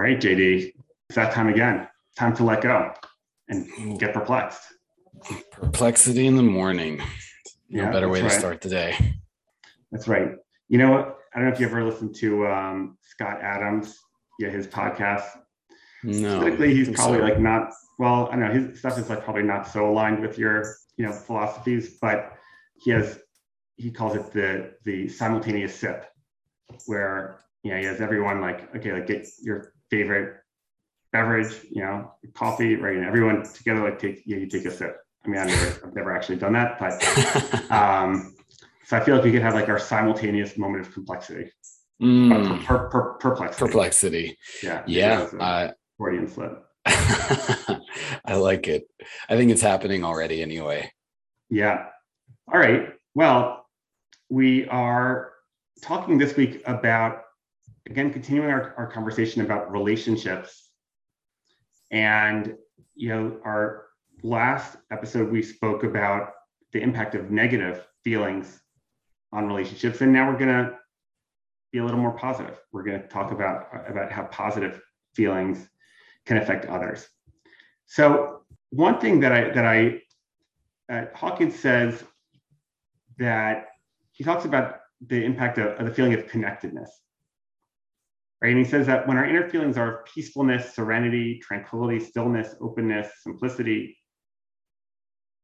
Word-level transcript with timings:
All 0.00 0.04
right, 0.04 0.18
JD, 0.18 0.72
it's 1.10 1.16
that 1.16 1.34
time 1.34 1.48
again. 1.48 1.86
Time 2.16 2.34
to 2.36 2.42
let 2.42 2.62
go 2.62 2.90
and 3.50 4.00
get 4.00 4.14
perplexed. 4.14 4.62
Perplexity 5.52 6.26
in 6.26 6.36
the 6.36 6.42
morning. 6.42 7.02
No 7.68 7.82
Yeah, 7.82 7.90
better 7.90 8.08
way 8.08 8.22
that's 8.22 8.32
to 8.32 8.40
start 8.40 8.62
the 8.62 8.70
day. 8.70 8.96
That's 9.92 10.08
right. 10.08 10.36
You 10.70 10.78
know 10.78 10.90
what? 10.90 11.18
I 11.34 11.38
don't 11.38 11.48
know 11.48 11.52
if 11.52 11.60
you 11.60 11.66
ever 11.66 11.84
listened 11.84 12.14
to 12.14 12.46
um, 12.46 12.96
Scott 13.02 13.42
Adams, 13.42 13.98
yeah, 14.38 14.48
his 14.48 14.66
podcast. 14.66 15.26
No. 16.02 16.42
Typically, 16.42 16.72
he's 16.72 16.88
probably 16.88 17.18
so. 17.18 17.24
like 17.24 17.38
not. 17.38 17.70
Well, 17.98 18.30
I 18.32 18.36
don't 18.36 18.40
know 18.40 18.68
his 18.68 18.78
stuff 18.78 18.96
is 18.96 19.10
like 19.10 19.22
probably 19.22 19.42
not 19.42 19.68
so 19.68 19.90
aligned 19.90 20.22
with 20.22 20.38
your, 20.38 20.64
you 20.96 21.04
know, 21.04 21.12
philosophies, 21.12 21.98
but 22.00 22.38
he 22.72 22.90
has 22.92 23.18
he 23.76 23.90
calls 23.90 24.16
it 24.16 24.32
the 24.32 24.72
the 24.86 25.10
simultaneous 25.10 25.74
sip, 25.74 26.06
where 26.86 27.40
you 27.62 27.72
know 27.72 27.76
he 27.76 27.84
has 27.84 28.00
everyone 28.00 28.40
like 28.40 28.74
okay, 28.74 28.94
like 28.94 29.06
get 29.06 29.28
your 29.42 29.74
favorite 29.90 30.36
beverage, 31.12 31.54
you 31.70 31.82
know, 31.82 32.12
coffee, 32.34 32.76
right? 32.76 32.96
And 32.96 33.04
everyone 33.04 33.42
together 33.42 33.82
like 33.82 33.98
take 33.98 34.22
yeah, 34.26 34.36
you 34.36 34.46
take 34.46 34.64
a 34.64 34.70
sip. 34.70 34.96
I 35.24 35.28
mean, 35.28 35.40
I've 35.40 35.48
never, 35.48 35.86
I've 35.86 35.94
never 35.94 36.16
actually 36.16 36.36
done 36.36 36.52
that, 36.54 36.78
but 36.78 37.70
um, 37.70 38.34
so 38.86 38.96
I 38.96 39.00
feel 39.00 39.16
like 39.16 39.24
we 39.24 39.32
could 39.32 39.42
have 39.42 39.54
like 39.54 39.68
our 39.68 39.78
simultaneous 39.78 40.56
moment 40.56 40.86
of 40.86 40.92
complexity, 40.94 41.50
Mm, 42.02 42.64
per, 42.64 42.88
per, 42.88 43.12
perplexity. 43.14 43.66
perplexity. 43.66 44.38
Yeah. 44.62 44.82
Yeah. 44.86 45.22
it's 45.24 45.34
a 45.34 45.42
I, 45.42 45.72
Freudian 45.98 46.26
slip. 46.28 46.64
I 46.86 48.36
like 48.36 48.68
it. 48.68 48.84
I 49.28 49.36
think 49.36 49.50
it's 49.50 49.60
happening 49.60 50.02
already 50.02 50.40
anyway. 50.40 50.90
Yeah. 51.50 51.86
All 52.50 52.58
right. 52.58 52.88
Well, 53.14 53.66
we 54.30 54.66
are 54.68 55.32
talking 55.82 56.16
this 56.16 56.36
week 56.36 56.62
about, 56.66 57.22
again, 57.88 58.12
continuing 58.12 58.50
our, 58.50 58.74
our 58.76 58.86
conversation 58.86 59.42
about 59.42 59.70
relationships. 59.72 60.70
And, 61.90 62.56
you 62.94 63.08
know, 63.08 63.40
our 63.44 63.86
last 64.22 64.76
episode, 64.90 65.30
we 65.30 65.42
spoke 65.42 65.82
about 65.82 66.32
the 66.72 66.80
impact 66.80 67.14
of 67.14 67.30
negative 67.30 67.86
feelings 68.04 68.60
on 69.32 69.46
relationships. 69.46 70.00
And 70.00 70.12
now 70.12 70.30
we're 70.30 70.38
going 70.38 70.48
to 70.48 70.76
be 71.72 71.78
a 71.78 71.84
little 71.84 72.00
more 72.00 72.12
positive. 72.12 72.58
We're 72.72 72.82
going 72.82 73.00
to 73.00 73.08
talk 73.08 73.32
about, 73.32 73.68
about 73.88 74.12
how 74.12 74.24
positive 74.24 74.80
feelings 75.14 75.68
can 76.26 76.36
affect 76.36 76.66
others. 76.66 77.06
So 77.86 78.42
one 78.70 79.00
thing 79.00 79.20
that 79.20 79.32
I, 79.32 79.50
that 79.50 79.64
I, 79.64 80.02
uh, 80.92 81.06
Hawkins 81.14 81.58
says 81.58 82.04
that 83.18 83.66
he 84.12 84.24
talks 84.24 84.44
about 84.44 84.80
the 85.06 85.24
impact 85.24 85.58
of, 85.58 85.78
of 85.78 85.86
the 85.86 85.94
feeling 85.94 86.14
of 86.14 86.28
connectedness. 86.28 86.90
Right. 88.42 88.56
And 88.56 88.58
he 88.58 88.64
says 88.64 88.86
that 88.86 89.06
when 89.06 89.18
our 89.18 89.26
inner 89.26 89.48
feelings 89.50 89.76
are 89.76 89.98
of 89.98 90.06
peacefulness, 90.06 90.74
serenity, 90.74 91.38
tranquility, 91.40 92.00
stillness, 92.00 92.54
openness, 92.60 93.08
simplicity, 93.22 93.98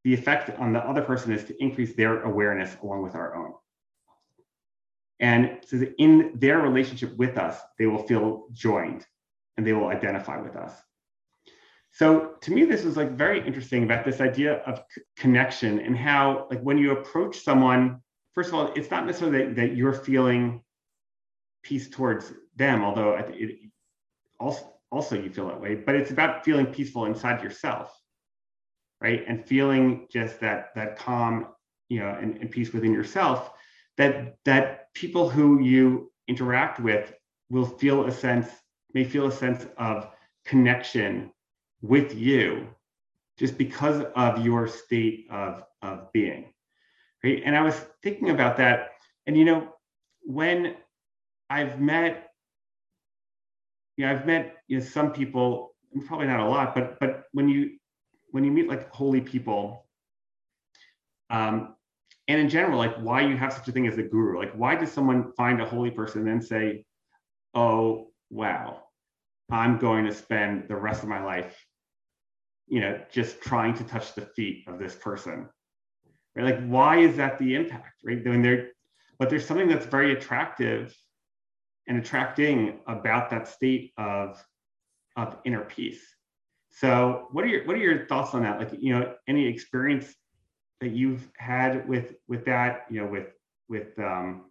the 0.04 0.14
effect 0.14 0.50
on 0.58 0.72
the 0.72 0.78
other 0.78 1.02
person 1.02 1.32
is 1.32 1.44
to 1.44 1.62
increase 1.62 1.94
their 1.94 2.22
awareness 2.22 2.74
along 2.82 3.02
with 3.02 3.14
our 3.14 3.36
own. 3.36 3.52
And 5.20 5.58
so 5.66 5.78
that 5.78 5.94
in 5.98 6.32
their 6.36 6.58
relationship 6.60 7.16
with 7.16 7.36
us, 7.36 7.58
they 7.78 7.86
will 7.86 8.02
feel 8.06 8.46
joined 8.52 9.04
and 9.56 9.66
they 9.66 9.72
will 9.72 9.88
identify 9.88 10.40
with 10.40 10.56
us. 10.56 10.72
So 11.92 12.34
to 12.42 12.50
me, 12.50 12.64
this 12.64 12.84
was 12.84 12.96
like 12.96 13.12
very 13.12 13.46
interesting 13.46 13.84
about 13.84 14.04
this 14.04 14.20
idea 14.20 14.58
of 14.66 14.82
c- 14.90 15.02
connection 15.16 15.80
and 15.80 15.96
how, 15.96 16.46
like, 16.50 16.60
when 16.60 16.76
you 16.76 16.92
approach 16.92 17.40
someone, 17.40 18.00
first 18.34 18.50
of 18.50 18.54
all, 18.54 18.72
it's 18.74 18.90
not 18.90 19.06
necessarily 19.06 19.46
that, 19.46 19.56
that 19.56 19.76
you're 19.76 19.94
feeling 19.94 20.62
peace 21.62 21.88
towards 21.88 22.32
them, 22.56 22.84
although 22.84 23.14
it 23.14 23.58
also 24.38 24.72
also 24.90 25.20
you 25.20 25.30
feel 25.30 25.48
that 25.48 25.60
way, 25.60 25.74
but 25.74 25.94
it's 25.94 26.10
about 26.10 26.44
feeling 26.44 26.66
peaceful 26.66 27.06
inside 27.06 27.42
yourself, 27.42 27.98
right? 29.00 29.24
And 29.26 29.44
feeling 29.46 30.06
just 30.10 30.40
that 30.40 30.74
that 30.74 30.96
calm, 30.98 31.48
you 31.88 32.00
know, 32.00 32.16
and, 32.20 32.36
and 32.36 32.50
peace 32.50 32.72
within 32.72 32.92
yourself. 32.92 33.52
That 33.96 34.36
that 34.44 34.92
people 34.94 35.28
who 35.28 35.60
you 35.60 36.12
interact 36.28 36.80
with 36.80 37.12
will 37.50 37.66
feel 37.66 38.06
a 38.06 38.12
sense, 38.12 38.48
may 38.92 39.04
feel 39.04 39.26
a 39.26 39.32
sense 39.32 39.66
of 39.78 40.08
connection 40.44 41.30
with 41.82 42.14
you 42.14 42.68
just 43.38 43.58
because 43.58 44.02
of 44.14 44.44
your 44.44 44.66
state 44.66 45.26
of, 45.30 45.62
of 45.82 46.10
being 46.12 46.46
right 47.22 47.42
and 47.44 47.56
i 47.56 47.60
was 47.60 47.74
thinking 48.02 48.30
about 48.30 48.56
that 48.56 48.90
and 49.26 49.36
you 49.36 49.44
know 49.44 49.68
when 50.22 50.74
i've 51.50 51.80
met 51.80 52.25
you 53.96 54.04
know 54.04 54.12
i've 54.12 54.26
met 54.26 54.56
you 54.68 54.78
know 54.78 54.84
some 54.84 55.12
people 55.12 55.74
probably 56.06 56.26
not 56.26 56.40
a 56.40 56.48
lot 56.48 56.74
but 56.74 56.98
but 57.00 57.24
when 57.32 57.48
you 57.48 57.76
when 58.30 58.44
you 58.44 58.50
meet 58.50 58.68
like 58.68 58.90
holy 58.90 59.20
people 59.20 59.86
um 61.30 61.74
and 62.28 62.40
in 62.40 62.48
general 62.48 62.78
like 62.78 62.94
why 62.96 63.20
you 63.20 63.36
have 63.36 63.52
such 63.52 63.66
a 63.68 63.72
thing 63.72 63.86
as 63.86 63.96
a 63.98 64.02
guru 64.02 64.38
like 64.38 64.52
why 64.52 64.74
does 64.74 64.92
someone 64.92 65.32
find 65.32 65.60
a 65.60 65.64
holy 65.66 65.90
person 65.90 66.20
and 66.20 66.28
then 66.28 66.40
say 66.40 66.84
oh 67.54 68.08
wow 68.30 68.82
i'm 69.50 69.78
going 69.78 70.04
to 70.04 70.12
spend 70.12 70.68
the 70.68 70.76
rest 70.76 71.02
of 71.02 71.08
my 71.08 71.22
life 71.22 71.64
you 72.66 72.80
know 72.80 73.00
just 73.10 73.40
trying 73.40 73.72
to 73.72 73.84
touch 73.84 74.14
the 74.14 74.22
feet 74.22 74.64
of 74.66 74.78
this 74.78 74.94
person 74.94 75.48
right? 76.36 76.44
Like 76.44 76.66
why 76.66 76.98
is 76.98 77.16
that 77.16 77.38
the 77.38 77.54
impact 77.54 78.02
right? 78.04 78.24
When 78.24 78.42
there 78.42 78.68
but 79.18 79.30
there's 79.30 79.46
something 79.46 79.68
that's 79.68 79.86
very 79.86 80.12
attractive 80.12 80.94
and 81.86 81.98
attracting 81.98 82.80
about 82.86 83.30
that 83.30 83.48
state 83.48 83.92
of 83.96 84.42
of 85.16 85.36
inner 85.44 85.64
peace. 85.64 86.02
So 86.70 87.28
what 87.32 87.44
are 87.44 87.48
your 87.48 87.66
what 87.66 87.76
are 87.76 87.80
your 87.80 88.06
thoughts 88.06 88.34
on 88.34 88.42
that? 88.42 88.58
Like 88.58 88.70
you 88.78 88.92
know 88.92 89.14
any 89.26 89.46
experience 89.46 90.14
that 90.80 90.90
you've 90.90 91.26
had 91.38 91.88
with 91.88 92.14
with 92.28 92.44
that 92.44 92.86
you 92.90 93.00
know 93.00 93.06
with 93.06 93.28
with 93.68 93.98
um 93.98 94.50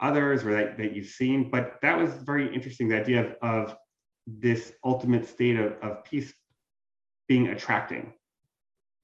others 0.00 0.44
or 0.44 0.52
that, 0.52 0.78
that 0.78 0.94
you've 0.94 1.08
seen? 1.08 1.50
But 1.50 1.78
that 1.82 1.98
was 1.98 2.12
very 2.14 2.52
interesting 2.54 2.88
the 2.88 3.00
idea 3.00 3.36
of, 3.42 3.70
of 3.70 3.76
this 4.26 4.72
ultimate 4.84 5.26
state 5.26 5.56
of, 5.56 5.72
of 5.82 6.04
peace 6.04 6.32
being 7.26 7.48
attracting. 7.48 8.12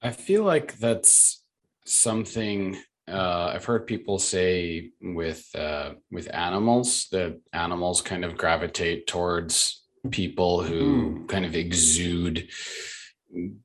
I 0.01 0.11
feel 0.11 0.43
like 0.43 0.77
that's 0.77 1.43
something 1.85 2.77
uh, 3.07 3.51
I've 3.53 3.65
heard 3.65 3.85
people 3.87 4.17
say 4.19 4.91
with 5.01 5.47
uh, 5.55 5.93
with 6.11 6.33
animals 6.33 7.07
that 7.11 7.39
animals 7.53 8.01
kind 8.01 8.25
of 8.25 8.37
gravitate 8.37 9.07
towards 9.07 9.83
people 10.11 10.63
who 10.63 10.81
Mm. 10.85 11.27
kind 11.27 11.45
of 11.45 11.55
exude 11.55 12.49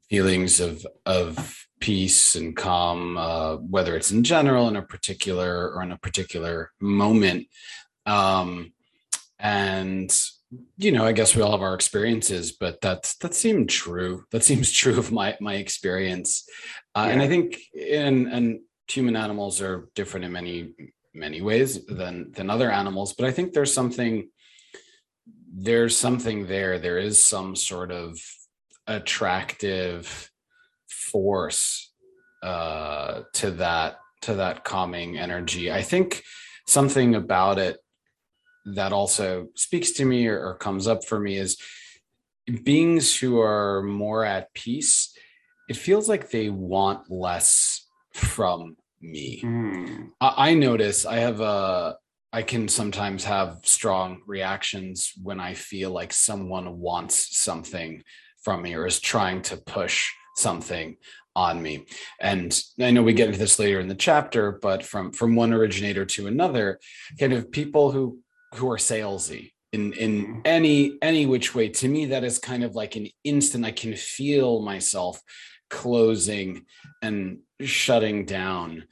feelings 0.08 0.60
of 0.60 0.86
of 1.06 1.66
peace 1.80 2.34
and 2.34 2.54
calm, 2.56 3.16
uh, 3.16 3.56
whether 3.56 3.96
it's 3.96 4.10
in 4.10 4.22
general 4.24 4.68
in 4.68 4.76
a 4.76 4.82
particular 4.82 5.70
or 5.72 5.82
in 5.82 5.92
a 5.92 5.98
particular 5.98 6.70
moment. 6.80 7.46
Um, 8.06 8.72
and 9.38 10.10
you 10.76 10.90
know, 10.90 11.06
I 11.06 11.12
guess 11.12 11.36
we 11.36 11.42
all 11.42 11.52
have 11.52 11.62
our 11.62 11.74
experiences, 11.74 12.52
but 12.52 12.80
that's 12.80 13.16
that 13.18 13.34
seemed 13.34 13.70
true. 13.70 14.24
That 14.32 14.42
seems 14.44 14.70
true 14.80 14.98
of 14.98 15.12
my 15.12 15.36
my 15.40 15.54
experience. 15.54 16.44
Uh, 16.94 17.08
And 17.10 17.22
I 17.22 17.28
think 17.28 17.56
in 17.72 18.26
and 18.28 18.60
human 18.90 19.16
animals 19.16 19.60
are 19.60 19.88
different 19.94 20.24
in 20.24 20.32
many 20.32 20.74
many 21.14 21.40
ways 21.40 21.84
than 21.86 22.32
than 22.32 22.50
other 22.50 22.70
animals, 22.70 23.12
but 23.12 23.26
I 23.26 23.30
think 23.30 23.52
there's 23.52 23.72
something 23.72 24.28
there's 25.52 25.96
something 25.96 26.46
there. 26.46 26.78
There 26.78 26.98
is 26.98 27.24
some 27.24 27.56
sort 27.56 27.90
of 27.90 28.18
attractive 28.86 30.30
force 30.88 31.92
uh, 32.42 33.22
to 33.34 33.50
that 33.52 33.98
to 34.22 34.34
that 34.34 34.64
calming 34.64 35.18
energy. 35.18 35.72
I 35.72 35.82
think 35.82 36.22
something 36.66 37.14
about 37.14 37.58
it 37.58 37.78
that 38.64 38.92
also 38.92 39.48
speaks 39.54 39.92
to 39.92 40.04
me 40.04 40.26
or, 40.26 40.38
or 40.38 40.54
comes 40.56 40.86
up 40.86 41.04
for 41.04 41.18
me 41.18 41.36
is 41.36 41.56
beings 42.64 43.16
who 43.16 43.40
are 43.40 43.82
more 43.82 44.24
at 44.24 44.52
peace. 44.54 45.16
It 45.68 45.76
feels 45.76 46.08
like 46.08 46.30
they 46.30 46.50
want 46.50 47.10
less 47.10 47.86
from 48.12 48.76
me. 49.00 49.40
Mm. 49.42 50.10
I, 50.20 50.50
I 50.50 50.54
notice 50.54 51.06
I 51.06 51.16
have 51.16 51.40
a 51.40 51.96
I 52.32 52.42
can 52.42 52.68
sometimes 52.68 53.24
have 53.24 53.58
strong 53.64 54.22
reactions 54.26 55.12
when 55.20 55.40
I 55.40 55.54
feel 55.54 55.90
like 55.90 56.12
someone 56.12 56.78
wants 56.78 57.36
something 57.36 58.04
from 58.44 58.62
me 58.62 58.74
or 58.74 58.86
is 58.86 59.00
trying 59.00 59.42
to 59.42 59.56
push 59.56 60.08
something 60.36 60.96
on 61.34 61.60
me. 61.60 61.86
And 62.20 62.58
I 62.80 62.92
know 62.92 63.02
we 63.02 63.14
get 63.14 63.26
into 63.28 63.38
this 63.38 63.58
later 63.58 63.80
in 63.80 63.88
the 63.88 63.94
chapter, 63.96 64.52
but 64.62 64.84
from 64.84 65.12
from 65.12 65.34
one 65.34 65.52
originator 65.52 66.04
to 66.04 66.26
another, 66.28 66.78
kind 67.18 67.32
of 67.32 67.50
people 67.50 67.90
who 67.90 68.20
who 68.54 68.70
are 68.70 68.76
salesy 68.78 69.52
in 69.72 69.92
in 69.94 70.26
Mhm. 70.26 70.42
any 70.44 70.98
any 71.02 71.26
which 71.26 71.54
way. 71.54 71.68
To 71.68 71.88
me, 71.88 72.06
that 72.06 72.24
is 72.24 72.38
kind 72.38 72.64
of 72.64 72.74
like 72.74 72.96
an 72.96 73.08
instant. 73.24 73.64
I 73.64 73.72
can 73.72 73.94
feel 73.96 74.62
myself 74.62 75.20
closing 75.70 76.66
and 77.02 77.38
shutting 77.60 78.24
down 78.24 78.84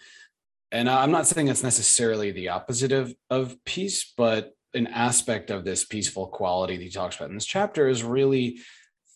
and 0.72 0.88
i'm 0.88 1.10
not 1.10 1.26
saying 1.26 1.48
it's 1.48 1.62
necessarily 1.62 2.30
the 2.30 2.48
opposite 2.48 2.92
of 2.92 3.14
of 3.30 3.56
peace 3.64 4.12
but 4.16 4.54
an 4.74 4.86
aspect 4.86 5.50
of 5.50 5.64
this 5.64 5.84
peaceful 5.84 6.26
quality 6.26 6.76
that 6.76 6.82
he 6.84 6.90
talks 6.90 7.16
about 7.16 7.28
in 7.28 7.34
this 7.34 7.46
chapter 7.46 7.88
is 7.88 8.02
really 8.02 8.58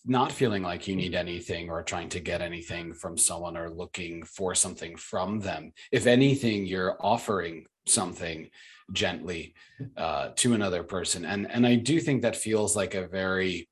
not 0.05 0.31
feeling 0.31 0.63
like 0.63 0.87
you 0.87 0.95
need 0.95 1.15
anything 1.15 1.69
or 1.69 1.81
trying 1.81 2.09
to 2.09 2.19
get 2.19 2.41
anything 2.41 2.93
from 2.93 3.17
someone 3.17 3.55
or 3.55 3.69
looking 3.69 4.23
for 4.23 4.53
something 4.53 4.95
from 4.97 5.39
them. 5.39 5.71
If 5.91 6.07
anything, 6.07 6.65
you're 6.65 6.97
offering 6.99 7.65
something 7.85 8.49
gently 8.91 9.53
uh, 9.95 10.29
to 10.35 10.53
another 10.53 10.83
person, 10.83 11.25
and 11.25 11.49
and 11.49 11.65
I 11.65 11.75
do 11.75 11.99
think 11.99 12.21
that 12.21 12.35
feels 12.35 12.75
like 12.75 12.95
a 12.95 13.07
very 13.07 13.69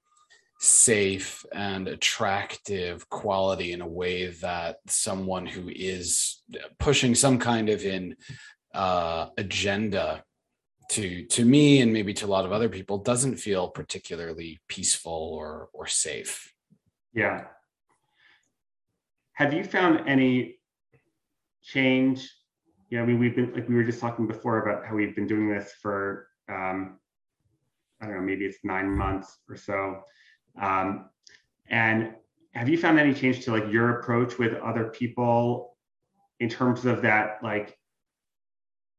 safe 0.64 1.44
and 1.54 1.88
attractive 1.88 3.10
quality 3.10 3.74
in 3.74 3.82
a 3.82 3.88
way 3.88 4.28
that 4.28 4.78
someone 4.86 5.48
who 5.48 5.68
is 5.68 6.44
pushing 6.78 7.16
some 7.16 7.40
kind 7.40 7.68
of 7.68 7.82
in 7.82 8.16
uh, 8.76 9.26
agenda 9.40 10.24
to 10.88 11.26
to 11.26 11.44
me 11.46 11.82
and 11.82 11.92
maybe 11.92 12.14
to 12.14 12.28
a 12.28 12.28
lot 12.28 12.46
of 12.46 12.52
other 12.52 12.70
people 12.70 13.00
doesn't 13.00 13.38
feel 13.38 13.70
particularly 13.70 14.60
peaceful 14.68 15.32
or 15.34 15.70
or 15.74 15.88
safe. 15.88 16.54
Yeah. 17.12 17.46
Have 19.34 19.54
you 19.54 19.64
found 19.64 20.08
any 20.08 20.60
change? 21.64 22.30
You 22.90 22.98
know 22.98 23.04
i 23.04 23.08
mean 23.08 23.20
we've 23.20 23.36
been 23.36 23.54
like 23.54 23.68
we 23.68 23.76
were 23.76 23.86
just 23.86 24.02
talking 24.02 24.28
before 24.28 24.62
about 24.62 24.86
how 24.86 24.94
we've 24.96 25.16
been 25.16 25.26
doing 25.26 25.50
this 25.50 25.72
for 25.82 26.28
um 26.50 27.00
i 28.02 28.06
don't 28.06 28.16
know 28.16 28.22
maybe 28.22 28.44
it's 28.44 28.58
nine 28.66 28.90
months 28.90 29.38
or 29.48 29.56
so 29.56 30.02
um 30.60 31.10
and 31.70 32.14
have 32.54 32.68
you 32.68 32.78
found 32.78 33.00
any 33.00 33.14
change 33.14 33.46
to 33.46 33.52
like 33.52 33.72
your 33.72 34.00
approach 34.00 34.38
with 34.38 34.54
other 34.56 34.90
people 34.90 35.78
in 36.40 36.50
terms 36.50 36.86
of 36.86 37.02
that 37.02 37.40
like 37.42 37.78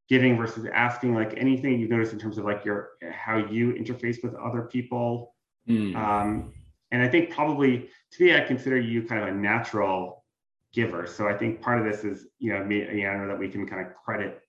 giving 0.09 0.39
versus 0.39 0.67
asking? 0.73 1.15
Like 1.15 1.35
anything 1.37 1.79
you've 1.79 1.91
noticed 1.91 2.15
in 2.15 2.19
terms 2.19 2.39
of 2.39 2.45
like 2.45 2.65
your 2.65 2.91
how 3.13 3.37
you 3.37 3.73
interface 3.75 4.23
with 4.23 4.35
other 4.35 4.63
people? 4.63 5.35
Mm. 5.69 5.95
um, 5.95 6.53
and 6.91 7.03
i 7.03 7.09
think 7.09 7.31
probably 7.31 7.89
to 8.11 8.25
me 8.25 8.35
i 8.35 8.41
consider 8.41 8.77
you 8.77 9.05
kind 9.05 9.23
of 9.23 9.29
a 9.29 9.33
natural 9.33 10.25
giver. 10.73 11.07
So 11.07 11.29
i 11.29 11.35
think 11.35 11.61
part 11.61 11.79
of 11.79 11.85
this 11.85 12.03
is 12.03 12.27
you 12.39 12.53
know 12.53 12.65
me 12.65 12.79
you 12.79 13.05
know 13.05 13.29
that 13.29 13.39
we 13.39 13.49
can 13.49 13.67
kind 13.67 13.87
of 13.87 13.95
credit 13.95 14.43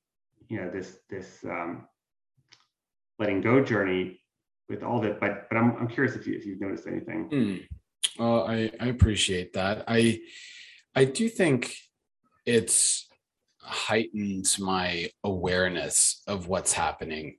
you 0.48 0.58
know 0.60 0.72
this 0.72 1.00
this 1.10 1.44
um, 1.46 1.88
letting 3.20 3.42
go 3.42 3.64
journey 3.64 4.23
with 4.70 4.84
all 4.84 5.00
of 5.00 5.06
it 5.06 5.20
but 5.20 5.48
but 5.50 5.58
i'm, 5.58 5.76
I'm 5.78 5.88
curious 5.88 6.16
if, 6.16 6.26
you, 6.26 6.36
if 6.36 6.46
you've 6.46 6.62
noticed 6.62 6.88
anything. 6.88 7.30
Mm. 7.30 7.68
well 8.20 8.48
i 8.48 8.72
i 8.80 8.88
appreciate 8.88 9.54
that. 9.54 9.84
I 9.88 10.20
i 10.96 11.06
do 11.06 11.30
think 11.30 11.76
it's 12.46 13.08
heightened 13.64 14.54
my 14.60 15.10
awareness 15.24 16.22
of 16.28 16.48
what's 16.48 16.74
happening 16.74 17.38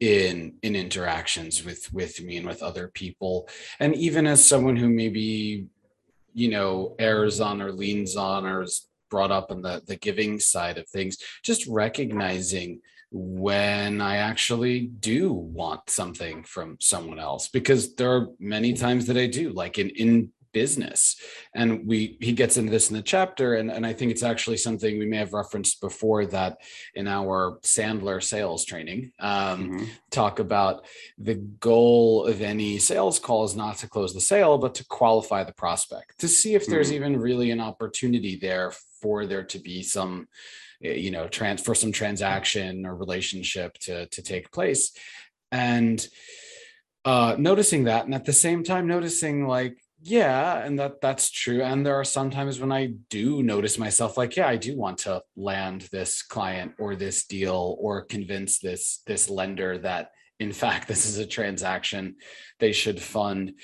in 0.00 0.54
in 0.62 0.76
interactions 0.76 1.64
with 1.64 1.92
with 1.92 2.22
me 2.22 2.36
and 2.36 2.46
with 2.46 2.62
other 2.62 2.88
people. 2.88 3.48
And 3.80 3.94
even 3.94 4.26
as 4.26 4.44
someone 4.44 4.76
who 4.76 4.88
maybe 4.88 5.66
you 6.32 6.48
know 6.50 6.94
errs 6.98 7.40
on 7.40 7.62
or 7.62 7.72
leans 7.72 8.16
on 8.16 8.44
or 8.44 8.62
is 8.62 8.88
brought 9.10 9.30
up 9.30 9.50
on 9.50 9.62
the 9.62 9.82
the 9.86 9.96
giving 9.96 10.38
side 10.38 10.78
of 10.78 10.88
things 10.88 11.16
just 11.42 11.66
recognizing 11.66 12.80
when 13.10 14.00
I 14.00 14.16
actually 14.16 14.80
do 14.80 15.32
want 15.32 15.88
something 15.90 16.42
from 16.42 16.76
someone 16.80 17.18
else 17.18 17.48
because 17.48 17.94
there 17.94 18.12
are 18.12 18.28
many 18.38 18.72
times 18.72 19.06
that 19.06 19.16
I 19.16 19.26
do 19.26 19.50
like 19.50 19.78
in 19.78 19.90
in 19.90 20.32
business 20.56 21.20
and 21.54 21.86
we 21.86 22.16
he 22.18 22.32
gets 22.32 22.56
into 22.56 22.70
this 22.70 22.88
in 22.88 22.96
the 22.96 23.02
chapter 23.02 23.56
and, 23.56 23.70
and 23.70 23.84
i 23.84 23.92
think 23.92 24.10
it's 24.10 24.22
actually 24.22 24.56
something 24.56 24.98
we 24.98 25.04
may 25.04 25.18
have 25.18 25.34
referenced 25.34 25.82
before 25.82 26.24
that 26.24 26.56
in 26.94 27.06
our 27.06 27.58
sandler 27.62 28.22
sales 28.22 28.64
training 28.64 29.12
um, 29.20 29.68
mm-hmm. 29.68 29.84
talk 30.10 30.38
about 30.38 30.86
the 31.18 31.34
goal 31.34 32.24
of 32.24 32.40
any 32.40 32.78
sales 32.78 33.18
call 33.18 33.44
is 33.44 33.54
not 33.54 33.76
to 33.76 33.86
close 33.86 34.14
the 34.14 34.20
sale 34.32 34.56
but 34.56 34.74
to 34.74 34.82
qualify 34.86 35.44
the 35.44 35.52
prospect 35.52 36.18
to 36.18 36.26
see 36.26 36.54
if 36.54 36.66
there's 36.66 36.88
mm-hmm. 36.88 37.04
even 37.04 37.20
really 37.20 37.50
an 37.50 37.60
opportunity 37.60 38.36
there 38.36 38.72
for 39.02 39.26
there 39.26 39.44
to 39.44 39.58
be 39.58 39.82
some 39.82 40.26
you 40.80 41.10
know 41.10 41.28
trans 41.28 41.62
for 41.62 41.74
some 41.74 41.92
transaction 41.92 42.86
or 42.86 42.96
relationship 42.96 43.74
to 43.80 44.06
to 44.06 44.22
take 44.22 44.52
place. 44.52 44.92
And 45.52 46.06
uh, 47.04 47.36
noticing 47.38 47.84
that 47.84 48.04
and 48.04 48.14
at 48.14 48.24
the 48.24 48.32
same 48.32 48.64
time 48.64 48.86
noticing 48.88 49.46
like 49.46 49.78
yeah 50.02 50.58
and 50.58 50.78
that 50.78 51.00
that's 51.00 51.30
true. 51.30 51.62
And 51.62 51.86
there 51.86 51.94
are 51.94 52.04
some 52.04 52.30
times 52.30 52.60
when 52.60 52.72
i 52.72 52.92
do 53.10 53.42
notice 53.42 53.78
myself 53.78 54.16
like 54.16 54.36
yeah 54.36 54.48
i 54.48 54.56
do 54.56 54.76
want 54.76 54.98
to 54.98 55.22
land 55.36 55.88
this 55.92 56.22
client 56.22 56.72
or 56.78 56.96
this 56.96 57.26
deal 57.26 57.76
or 57.80 58.04
convince 58.04 58.58
this 58.58 59.02
this 59.06 59.30
lender 59.30 59.78
that 59.78 60.10
in 60.40 60.52
fact 60.62 60.88
this 60.88 61.06
is 61.06 61.18
a 61.18 61.26
transaction 61.26 62.16
they 62.58 62.72
should 62.72 63.00
fund. 63.00 63.54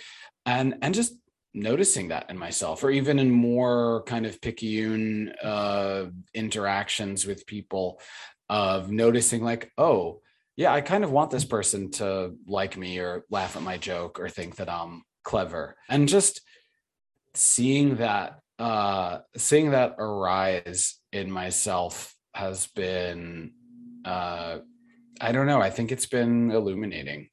And 0.44 0.76
and 0.82 0.94
just 0.94 1.14
noticing 1.54 2.08
that 2.08 2.31
in 2.31 2.38
myself 2.38 2.82
or 2.82 2.90
even 2.90 3.19
in 3.19 3.31
more 3.31 4.02
kind 4.06 4.25
of 4.25 4.40
picayune 4.40 5.32
uh 5.43 6.06
interactions 6.34 7.26
with 7.26 7.46
people 7.46 8.00
of 8.49 8.90
noticing 8.90 9.44
like 9.44 9.70
oh 9.76 10.20
yeah 10.56 10.72
i 10.72 10.81
kind 10.81 11.04
of 11.04 11.10
want 11.10 11.31
this 11.31 11.44
person 11.44 11.90
to 11.90 12.34
like 12.46 12.76
me 12.76 12.99
or 12.99 13.25
laugh 13.31 13.56
at 13.56 13.62
my 13.62 13.76
joke 13.76 14.19
or 14.19 14.28
think 14.28 14.56
that 14.56 14.70
i'm 14.70 15.02
clever 15.25 15.76
and 15.88 16.08
just 16.08 16.40
seeing 17.34 17.96
that 17.96 18.38
uh 18.58 19.19
seeing 19.37 19.70
that 19.70 19.94
arise 19.98 20.98
in 21.12 21.31
myself 21.31 22.14
has 22.34 22.66
been 22.69 23.52
uh 24.05 24.58
i 25.20 25.32
don't 25.32 25.46
know 25.46 25.60
i 25.60 25.70
think 25.70 25.93
it's 25.93 26.06
been 26.06 26.50
illuminating 26.50 27.28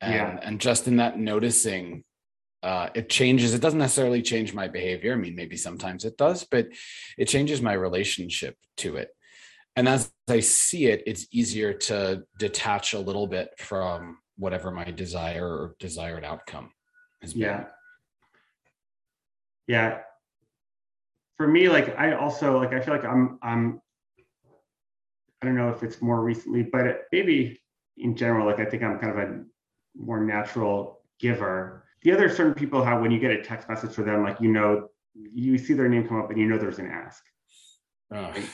and 0.00 0.14
yeah. 0.14 0.38
and 0.42 0.60
just 0.60 0.88
in 0.88 0.96
that 0.96 1.18
noticing 1.18 2.02
uh 2.66 2.90
it 2.94 3.08
changes 3.08 3.54
it 3.54 3.62
doesn't 3.62 3.78
necessarily 3.78 4.20
change 4.20 4.52
my 4.52 4.66
behavior. 4.66 5.12
I 5.12 5.16
mean 5.16 5.36
maybe 5.36 5.56
sometimes 5.56 6.04
it 6.04 6.16
does 6.18 6.44
but 6.44 6.66
it 7.16 7.26
changes 7.26 7.62
my 7.62 7.74
relationship 7.74 8.56
to 8.78 8.96
it. 8.96 9.10
And 9.76 9.88
as 9.88 10.12
i 10.28 10.40
see 10.40 10.86
it 10.86 11.02
it's 11.06 11.26
easier 11.30 11.72
to 11.88 12.24
detach 12.38 12.92
a 12.92 12.98
little 12.98 13.28
bit 13.28 13.50
from 13.58 14.18
whatever 14.36 14.70
my 14.70 14.90
desire 14.90 15.46
or 15.46 15.76
desired 15.78 16.24
outcome 16.24 16.70
is. 17.22 17.34
yeah. 17.34 17.64
Yeah. 19.68 20.00
For 21.36 21.46
me 21.46 21.68
like 21.68 21.96
i 21.98 22.14
also 22.14 22.58
like 22.58 22.72
i 22.72 22.80
feel 22.80 22.94
like 22.94 23.04
i'm 23.04 23.38
i'm 23.42 23.80
i 25.40 25.46
don't 25.46 25.56
know 25.56 25.70
if 25.70 25.82
it's 25.82 26.02
more 26.02 26.20
recently 26.22 26.62
but 26.64 26.84
maybe 27.12 27.60
in 27.98 28.16
general 28.16 28.46
like 28.46 28.58
i 28.58 28.64
think 28.64 28.82
i'm 28.82 28.98
kind 28.98 29.12
of 29.12 29.18
a 29.18 29.44
more 29.94 30.20
natural 30.24 31.00
giver 31.20 31.85
the 32.06 32.12
other 32.12 32.28
certain 32.28 32.54
people 32.54 32.84
how 32.84 33.00
when 33.00 33.10
you 33.10 33.18
get 33.18 33.32
a 33.32 33.42
text 33.42 33.68
message 33.68 33.92
for 33.92 34.02
them 34.02 34.22
like 34.22 34.40
you 34.40 34.48
know 34.48 34.88
you 35.14 35.58
see 35.58 35.74
their 35.74 35.88
name 35.88 36.06
come 36.06 36.20
up 36.20 36.30
and 36.30 36.38
you 36.38 36.46
know 36.46 36.56
there's 36.56 36.78
an 36.78 36.86
ask 36.86 37.22
oh, 38.12 38.22
right? 38.22 38.48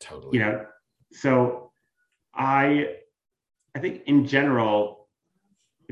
totally 0.00 0.38
you 0.38 0.44
know 0.44 0.64
so 1.12 1.72
i 2.34 2.94
i 3.74 3.78
think 3.78 4.02
in 4.06 4.26
general 4.26 5.02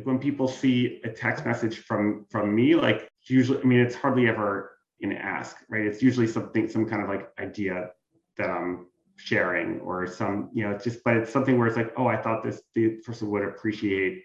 like 0.00 0.06
when 0.06 0.18
people 0.18 0.48
see 0.48 1.00
a 1.04 1.10
text 1.10 1.44
message 1.44 1.80
from 1.80 2.24
from 2.30 2.54
me, 2.54 2.74
like 2.74 3.10
usually, 3.28 3.60
I 3.60 3.64
mean, 3.64 3.80
it's 3.80 3.94
hardly 3.94 4.28
ever 4.28 4.78
an 5.02 5.12
ask, 5.12 5.56
right? 5.68 5.84
It's 5.84 6.02
usually 6.02 6.26
something, 6.26 6.68
some 6.68 6.86
kind 6.86 7.02
of 7.02 7.08
like 7.08 7.28
idea 7.38 7.90
that 8.38 8.48
I'm 8.48 8.86
sharing 9.16 9.80
or 9.80 10.06
some, 10.06 10.48
you 10.54 10.64
know, 10.64 10.78
just, 10.78 11.04
but 11.04 11.16
it's 11.16 11.30
something 11.30 11.58
where 11.58 11.66
it's 11.66 11.76
like, 11.76 11.92
oh, 11.98 12.06
I 12.06 12.16
thought 12.16 12.42
this 12.42 12.62
the 12.74 13.00
person 13.04 13.30
would 13.30 13.42
appreciate 13.42 14.22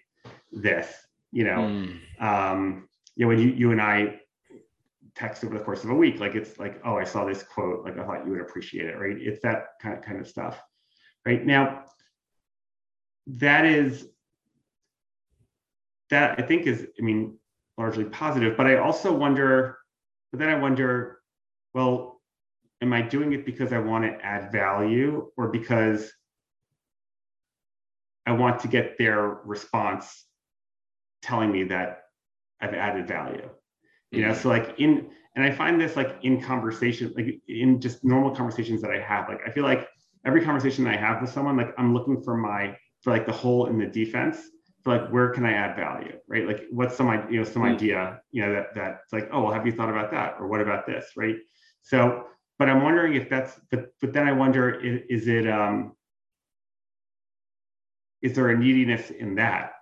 this, 0.50 1.05
you 1.32 1.44
know. 1.44 1.58
Mm. 1.58 1.98
Um, 2.20 2.88
you 3.16 3.24
know, 3.24 3.28
when 3.28 3.38
you 3.38 3.48
you 3.48 3.72
and 3.72 3.80
I 3.80 4.20
text 5.14 5.42
over 5.42 5.56
the 5.56 5.64
course 5.64 5.84
of 5.84 5.90
a 5.90 5.94
week, 5.94 6.20
like 6.20 6.34
it's 6.34 6.58
like, 6.58 6.80
oh, 6.84 6.96
I 6.96 7.04
saw 7.04 7.24
this 7.24 7.42
quote, 7.42 7.84
like 7.84 7.98
I 7.98 8.04
thought 8.04 8.26
you 8.26 8.32
would 8.32 8.40
appreciate 8.40 8.86
it, 8.86 8.98
right? 8.98 9.16
It's 9.18 9.40
that 9.42 9.68
kind 9.80 9.96
of 9.96 10.04
kind 10.04 10.20
of 10.20 10.28
stuff. 10.28 10.60
Right 11.24 11.44
now, 11.44 11.84
that 13.26 13.64
is 13.64 14.06
that 16.10 16.38
I 16.38 16.42
think 16.42 16.66
is, 16.66 16.86
I 16.98 17.02
mean, 17.02 17.38
largely 17.76 18.04
positive. 18.04 18.56
But 18.56 18.66
I 18.66 18.76
also 18.76 19.12
wonder, 19.12 19.78
but 20.30 20.38
then 20.38 20.48
I 20.48 20.54
wonder, 20.54 21.18
well, 21.74 22.20
am 22.80 22.92
I 22.92 23.02
doing 23.02 23.32
it 23.32 23.44
because 23.44 23.72
I 23.72 23.78
want 23.78 24.04
to 24.04 24.24
add 24.24 24.52
value 24.52 25.30
or 25.36 25.48
because 25.48 26.12
I 28.26 28.32
want 28.32 28.60
to 28.60 28.68
get 28.68 28.98
their 28.98 29.26
response 29.44 30.24
telling 31.26 31.52
me 31.52 31.64
that 31.64 32.04
I've 32.60 32.74
added 32.74 33.06
value? 33.06 33.48
You 34.12 34.22
know, 34.22 34.28
mm-hmm. 34.28 34.40
so 34.40 34.48
like 34.48 34.74
in, 34.78 35.10
and 35.34 35.44
I 35.44 35.50
find 35.50 35.80
this 35.80 35.96
like 35.96 36.16
in 36.22 36.40
conversation, 36.40 37.12
like 37.16 37.40
in 37.48 37.80
just 37.80 38.04
normal 38.04 38.34
conversations 38.34 38.80
that 38.82 38.90
I 38.90 39.00
have, 39.00 39.28
like 39.28 39.40
I 39.46 39.50
feel 39.50 39.64
like 39.64 39.88
every 40.24 40.42
conversation 40.44 40.86
I 40.86 40.96
have 40.96 41.20
with 41.20 41.30
someone, 41.30 41.56
like 41.56 41.74
I'm 41.76 41.92
looking 41.92 42.22
for 42.22 42.36
my, 42.36 42.76
for 43.02 43.12
like 43.12 43.26
the 43.26 43.32
hole 43.32 43.66
in 43.66 43.78
the 43.78 43.86
defense 43.86 44.38
like 44.86 45.08
where 45.08 45.30
can 45.30 45.44
I 45.44 45.52
add 45.52 45.76
value, 45.76 46.12
right? 46.28 46.46
Like 46.46 46.64
what's 46.70 46.96
some 46.96 47.08
you 47.30 47.38
know 47.38 47.44
some 47.44 47.62
mm-hmm. 47.62 47.74
idea 47.74 48.20
you 48.30 48.42
know 48.42 48.52
that 48.52 48.74
that's 48.74 49.12
like 49.12 49.28
oh 49.32 49.42
well 49.42 49.52
have 49.52 49.66
you 49.66 49.72
thought 49.72 49.90
about 49.90 50.10
that 50.12 50.36
or 50.38 50.46
what 50.46 50.60
about 50.60 50.86
this, 50.86 51.06
right? 51.16 51.36
So, 51.82 52.24
but 52.58 52.68
I'm 52.68 52.82
wondering 52.82 53.14
if 53.14 53.28
that's 53.28 53.58
but 53.70 53.86
but 54.00 54.12
then 54.12 54.26
I 54.26 54.32
wonder 54.32 54.80
is, 54.80 55.02
is 55.08 55.28
it 55.28 55.48
um 55.48 55.92
is 58.22 58.34
there 58.34 58.48
a 58.50 58.58
neediness 58.58 59.10
in 59.10 59.34
that 59.36 59.72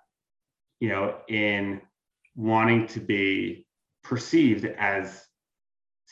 you 0.85 0.91
know 0.93 1.07
in 1.29 1.81
wanting 2.37 2.87
to 2.95 3.01
be 3.01 3.67
perceived 4.03 4.65
as 4.95 5.25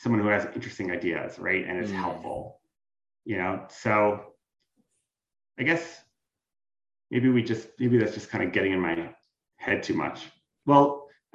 someone 0.01 0.19
who 0.23 0.29
has 0.29 0.45
interesting 0.55 0.87
ideas 0.97 1.37
right? 1.47 1.63
And 1.67 1.75
is 1.83 1.91
Mm. 1.91 2.01
helpful 2.05 2.39
you 3.31 3.37
know? 3.41 3.53
So 3.83 3.93
i 5.59 5.63
guess 5.69 5.83
maybe 7.11 7.29
we 7.29 7.41
just 7.43 7.67
maybe 7.79 7.97
that's 7.99 8.15
just 8.19 8.29
kind 8.31 8.43
of 8.43 8.51
getting 8.51 8.73
in 8.73 8.81
my 8.89 8.95
head 9.65 9.83
too 9.83 9.93
much. 10.03 10.17
Well 10.65 10.85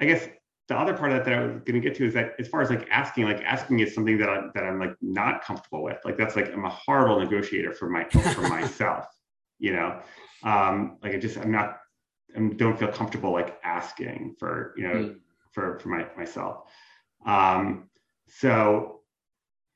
i 0.01 0.05
guess 0.09 0.23
the 0.67 0.75
other 0.81 0.95
part 0.99 1.11
of 1.11 1.17
that 1.17 1.25
that 1.25 1.33
i 1.39 1.41
was 1.45 1.53
going 1.67 1.81
to 1.81 1.85
get 1.87 1.95
to 1.99 2.05
is 2.09 2.13
that 2.13 2.27
as 2.41 2.47
far 2.51 2.61
as 2.61 2.69
like 2.69 2.85
asking 3.01 3.23
like 3.31 3.41
asking 3.55 3.79
is 3.79 3.95
something 3.95 4.17
that 4.21 4.29
i'm 4.29 4.51
that 4.55 4.63
i'm 4.67 4.79
like 4.85 4.95
not 5.01 5.43
comfortable 5.47 5.81
with. 5.87 5.99
Like 6.07 6.17
that's 6.17 6.35
like 6.35 6.49
i'm 6.53 6.65
a 6.65 6.75
horrible 6.85 7.17
negotiator 7.25 7.71
for 7.79 7.87
my 7.95 8.03
for 8.35 8.41
myself 8.57 9.05
you 9.65 9.71
know? 9.73 9.89
Um 10.43 10.97
like 11.03 11.13
i 11.15 11.19
just 11.25 11.37
i'm 11.37 11.51
not 11.59 11.69
i 11.69 11.78
don't 12.57 12.77
feel 12.77 12.91
comfortable 12.91 13.31
like 13.31 13.59
asking 13.63 14.35
for 14.39 14.73
you 14.77 14.83
know 14.87 14.93
Mm. 14.93 15.19
for 15.51 15.79
for 15.79 15.89
my 15.89 16.05
myself. 16.17 16.69
Um 17.25 17.89
so 18.27 19.01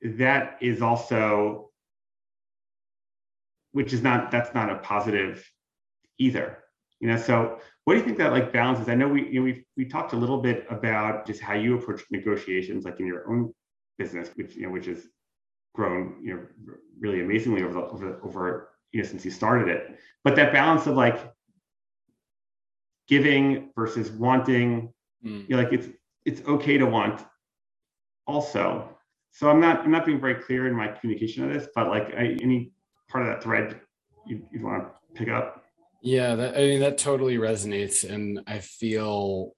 that 0.02 0.58
is 0.62 0.82
also 0.82 1.72
which 3.72 3.92
is 3.94 4.02
not 4.04 4.32
that's 4.32 4.54
not 4.54 4.70
a 4.70 4.78
positive 4.78 5.44
either. 6.20 6.60
You 7.00 7.08
know 7.10 7.18
so 7.18 7.60
what 7.84 7.94
do 7.94 8.00
you 8.00 8.06
think 8.06 8.18
that 8.20 8.32
like 8.32 8.54
balance 8.54 8.80
is? 8.80 8.88
I 8.88 8.96
know 8.96 9.08
we 9.10 9.28
you 9.30 9.40
know 9.40 9.46
we 9.46 9.66
we 9.76 9.86
talked 9.86 10.14
a 10.14 10.18
little 10.18 10.42
bit 10.42 10.66
about 10.70 11.26
just 11.26 11.42
how 11.42 11.54
you 11.54 11.76
approach 11.78 12.02
negotiations 12.12 12.86
like 12.86 13.00
in 13.00 13.08
your 13.08 13.30
own 13.30 13.54
business 13.98 14.30
which 14.36 14.56
you 14.56 14.64
know 14.64 14.70
which 14.72 14.86
has 14.86 15.08
grown 15.76 16.20
you 16.24 16.34
know 16.34 16.42
really 17.00 17.22
amazingly 17.22 17.64
over 17.64 17.74
the 17.74 17.82
over, 17.82 18.20
over 18.24 18.70
you 18.92 19.02
know 19.02 19.08
since 19.08 19.26
you 19.26 19.32
started 19.32 19.68
it. 19.68 20.00
But 20.24 20.36
that 20.36 20.54
balance 20.54 20.86
of 20.88 20.96
like 20.96 21.20
giving 23.14 23.70
versus 23.76 24.12
wanting. 24.12 24.92
Mm. 25.26 25.48
you 25.48 25.56
know, 25.56 25.64
like 25.64 25.74
it's 25.74 25.88
it's 26.26 26.42
okay 26.48 26.78
to 26.78 26.86
want 26.86 27.18
also. 28.34 28.90
So 29.38 29.50
i'm 29.50 29.60
not 29.60 29.80
i'm 29.84 29.94
not 29.98 30.06
being 30.06 30.22
very 30.26 30.38
clear 30.46 30.68
in 30.68 30.76
my 30.76 30.88
communication 30.90 31.44
of 31.44 31.50
this 31.54 31.68
but 31.74 31.88
like 31.96 32.08
I, 32.22 32.38
any 32.48 32.72
part 33.10 33.26
of 33.26 33.30
that 33.32 33.42
thread 33.42 33.82
you, 34.26 34.42
you 34.52 34.64
want 34.64 34.84
to 34.84 34.90
pick 35.14 35.30
up? 35.30 35.64
Yeah, 36.02 36.36
that, 36.36 36.56
I 36.58 36.60
mean 36.60 36.82
that 36.82 36.98
totally 36.98 37.38
resonates, 37.38 38.10
and 38.10 38.42
I 38.48 38.60
feel 38.60 39.54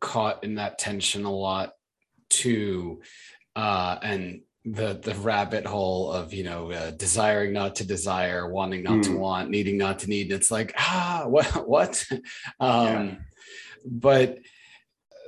caught 0.00 0.44
in 0.44 0.56
that 0.56 0.78
tension 0.78 1.24
a 1.24 1.32
lot 1.32 1.72
too, 2.30 3.02
uh, 3.56 3.98
and 4.02 4.42
the 4.64 4.94
the 5.02 5.14
rabbit 5.16 5.66
hole 5.66 6.12
of 6.12 6.32
you 6.32 6.44
know 6.44 6.70
uh, 6.70 6.90
desiring 6.92 7.52
not 7.52 7.74
to 7.76 7.84
desire, 7.86 8.48
wanting 8.48 8.82
not 8.84 9.02
to 9.04 9.10
Mm. 9.10 9.18
want, 9.18 9.50
needing 9.50 9.76
not 9.76 9.98
to 10.00 10.08
need. 10.08 10.26
And 10.30 10.34
it's 10.40 10.50
like 10.50 10.72
ah, 10.78 11.24
what 11.28 11.46
what, 11.68 12.04
um, 12.60 12.86
Yeah. 12.86 13.14
but 13.84 14.38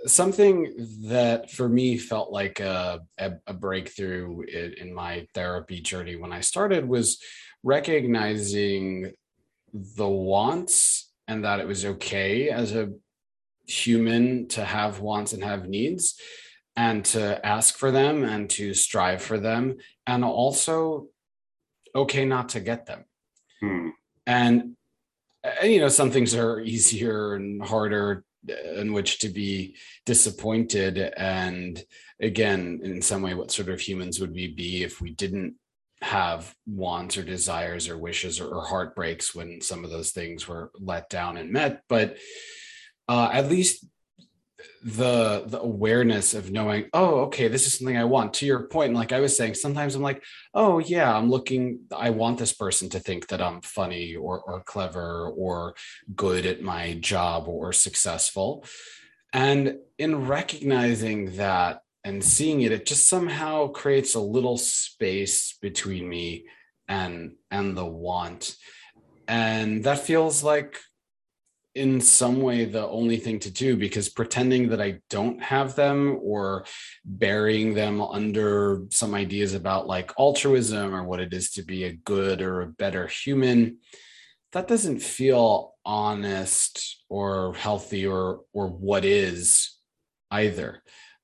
something 0.06 0.72
that 1.08 1.50
for 1.50 1.68
me 1.68 1.96
felt 1.96 2.30
like 2.30 2.60
a, 2.60 3.00
a, 3.18 3.32
a 3.46 3.54
breakthrough 3.54 4.42
in, 4.42 4.74
in 4.74 4.94
my 4.94 5.26
therapy 5.34 5.80
journey 5.80 6.14
when 6.16 6.30
I 6.30 6.40
started 6.40 6.86
was 6.86 7.18
recognizing 7.62 9.12
the 9.72 10.08
wants 10.08 11.10
and 11.26 11.44
that 11.44 11.58
it 11.58 11.66
was 11.66 11.84
okay 11.86 12.50
as 12.50 12.74
a 12.76 12.90
human 13.66 14.46
to 14.48 14.62
have 14.62 15.00
wants 15.00 15.32
and 15.32 15.42
have 15.42 15.66
needs 15.68 16.20
and 16.76 17.04
to 17.04 17.44
ask 17.46 17.76
for 17.76 17.90
them 17.90 18.24
and 18.24 18.50
to 18.50 18.74
strive 18.74 19.22
for 19.22 19.38
them 19.38 19.76
and 20.06 20.24
also 20.24 21.06
okay 21.94 22.24
not 22.24 22.50
to 22.50 22.60
get 22.60 22.86
them 22.86 23.04
Hmm. 23.60 23.90
and 24.26 24.76
uh, 25.44 25.64
you 25.64 25.80
know 25.80 25.88
some 25.88 26.10
things 26.10 26.34
are 26.34 26.60
easier 26.60 27.34
and 27.34 27.62
harder 27.64 28.24
uh, 28.50 28.80
in 28.80 28.92
which 28.92 29.20
to 29.20 29.28
be 29.28 29.76
disappointed 30.04 30.98
and 31.16 31.82
again 32.20 32.80
in 32.82 33.00
some 33.00 33.22
way 33.22 33.34
what 33.34 33.52
sort 33.52 33.68
of 33.68 33.80
humans 33.80 34.20
would 34.20 34.34
we 34.34 34.48
be 34.48 34.82
if 34.82 35.00
we 35.00 35.12
didn't 35.12 35.54
have 36.02 36.54
wants 36.66 37.16
or 37.16 37.22
desires 37.22 37.88
or 37.88 37.96
wishes 37.96 38.40
or, 38.40 38.48
or 38.48 38.66
heartbreaks 38.66 39.34
when 39.34 39.60
some 39.60 39.84
of 39.84 39.90
those 39.90 40.10
things 40.10 40.46
were 40.46 40.70
let 40.78 41.08
down 41.08 41.36
and 41.38 41.50
met 41.50 41.82
but 41.88 42.18
uh, 43.08 43.30
at 43.32 43.48
least 43.48 43.86
the 44.82 45.44
the 45.46 45.60
awareness 45.60 46.34
of 46.34 46.50
knowing 46.50 46.86
oh 46.92 47.20
okay 47.20 47.48
this 47.48 47.66
is 47.66 47.78
something 47.78 47.96
i 47.96 48.04
want. 48.04 48.34
To 48.34 48.46
your 48.46 48.64
point 48.64 48.92
like 48.92 49.12
i 49.12 49.20
was 49.20 49.36
saying 49.36 49.54
sometimes 49.54 49.94
i'm 49.94 50.02
like 50.02 50.22
oh 50.52 50.78
yeah 50.78 51.14
i'm 51.16 51.30
looking 51.30 51.80
i 51.96 52.10
want 52.10 52.38
this 52.38 52.52
person 52.52 52.88
to 52.90 53.00
think 53.00 53.28
that 53.28 53.40
i'm 53.40 53.60
funny 53.62 54.14
or 54.14 54.40
or 54.40 54.60
clever 54.62 55.28
or 55.28 55.74
good 56.14 56.46
at 56.46 56.62
my 56.62 56.94
job 56.94 57.48
or 57.48 57.72
successful. 57.72 58.64
And 59.32 59.78
in 59.98 60.26
recognizing 60.26 61.36
that 61.36 61.80
and 62.04 62.22
seeing 62.22 62.60
it 62.60 62.72
it 62.72 62.86
just 62.86 63.08
somehow 63.08 63.68
creates 63.68 64.14
a 64.14 64.20
little 64.20 64.58
space 64.58 65.56
between 65.60 66.08
me 66.08 66.46
and 66.88 67.36
and 67.50 67.76
the 67.76 67.86
want. 67.86 68.56
And 69.26 69.84
that 69.84 70.00
feels 70.00 70.42
like 70.42 70.78
in 71.74 72.00
some 72.00 72.40
way 72.40 72.64
the 72.64 72.86
only 72.86 73.16
thing 73.16 73.40
to 73.40 73.50
do 73.50 73.76
because 73.76 74.08
pretending 74.08 74.68
that 74.68 74.80
I 74.80 75.00
don't 75.10 75.42
have 75.42 75.74
them 75.74 76.18
or 76.22 76.64
burying 77.04 77.74
them 77.74 78.00
under 78.00 78.84
some 78.90 79.14
ideas 79.14 79.54
about 79.54 79.86
like 79.88 80.12
altruism 80.18 80.94
or 80.94 81.02
what 81.04 81.20
it 81.20 81.32
is 81.34 81.50
to 81.52 81.62
be 81.62 81.84
a 81.84 81.92
good 81.92 82.40
or 82.40 82.60
a 82.60 82.66
better 82.66 83.06
human 83.06 83.78
that 84.52 84.68
doesn't 84.68 85.00
feel 85.00 85.74
honest 85.84 87.02
or 87.08 87.54
healthy 87.54 88.06
or 88.06 88.42
or 88.52 88.68
what 88.68 89.04
is 89.04 89.76
either 90.30 90.82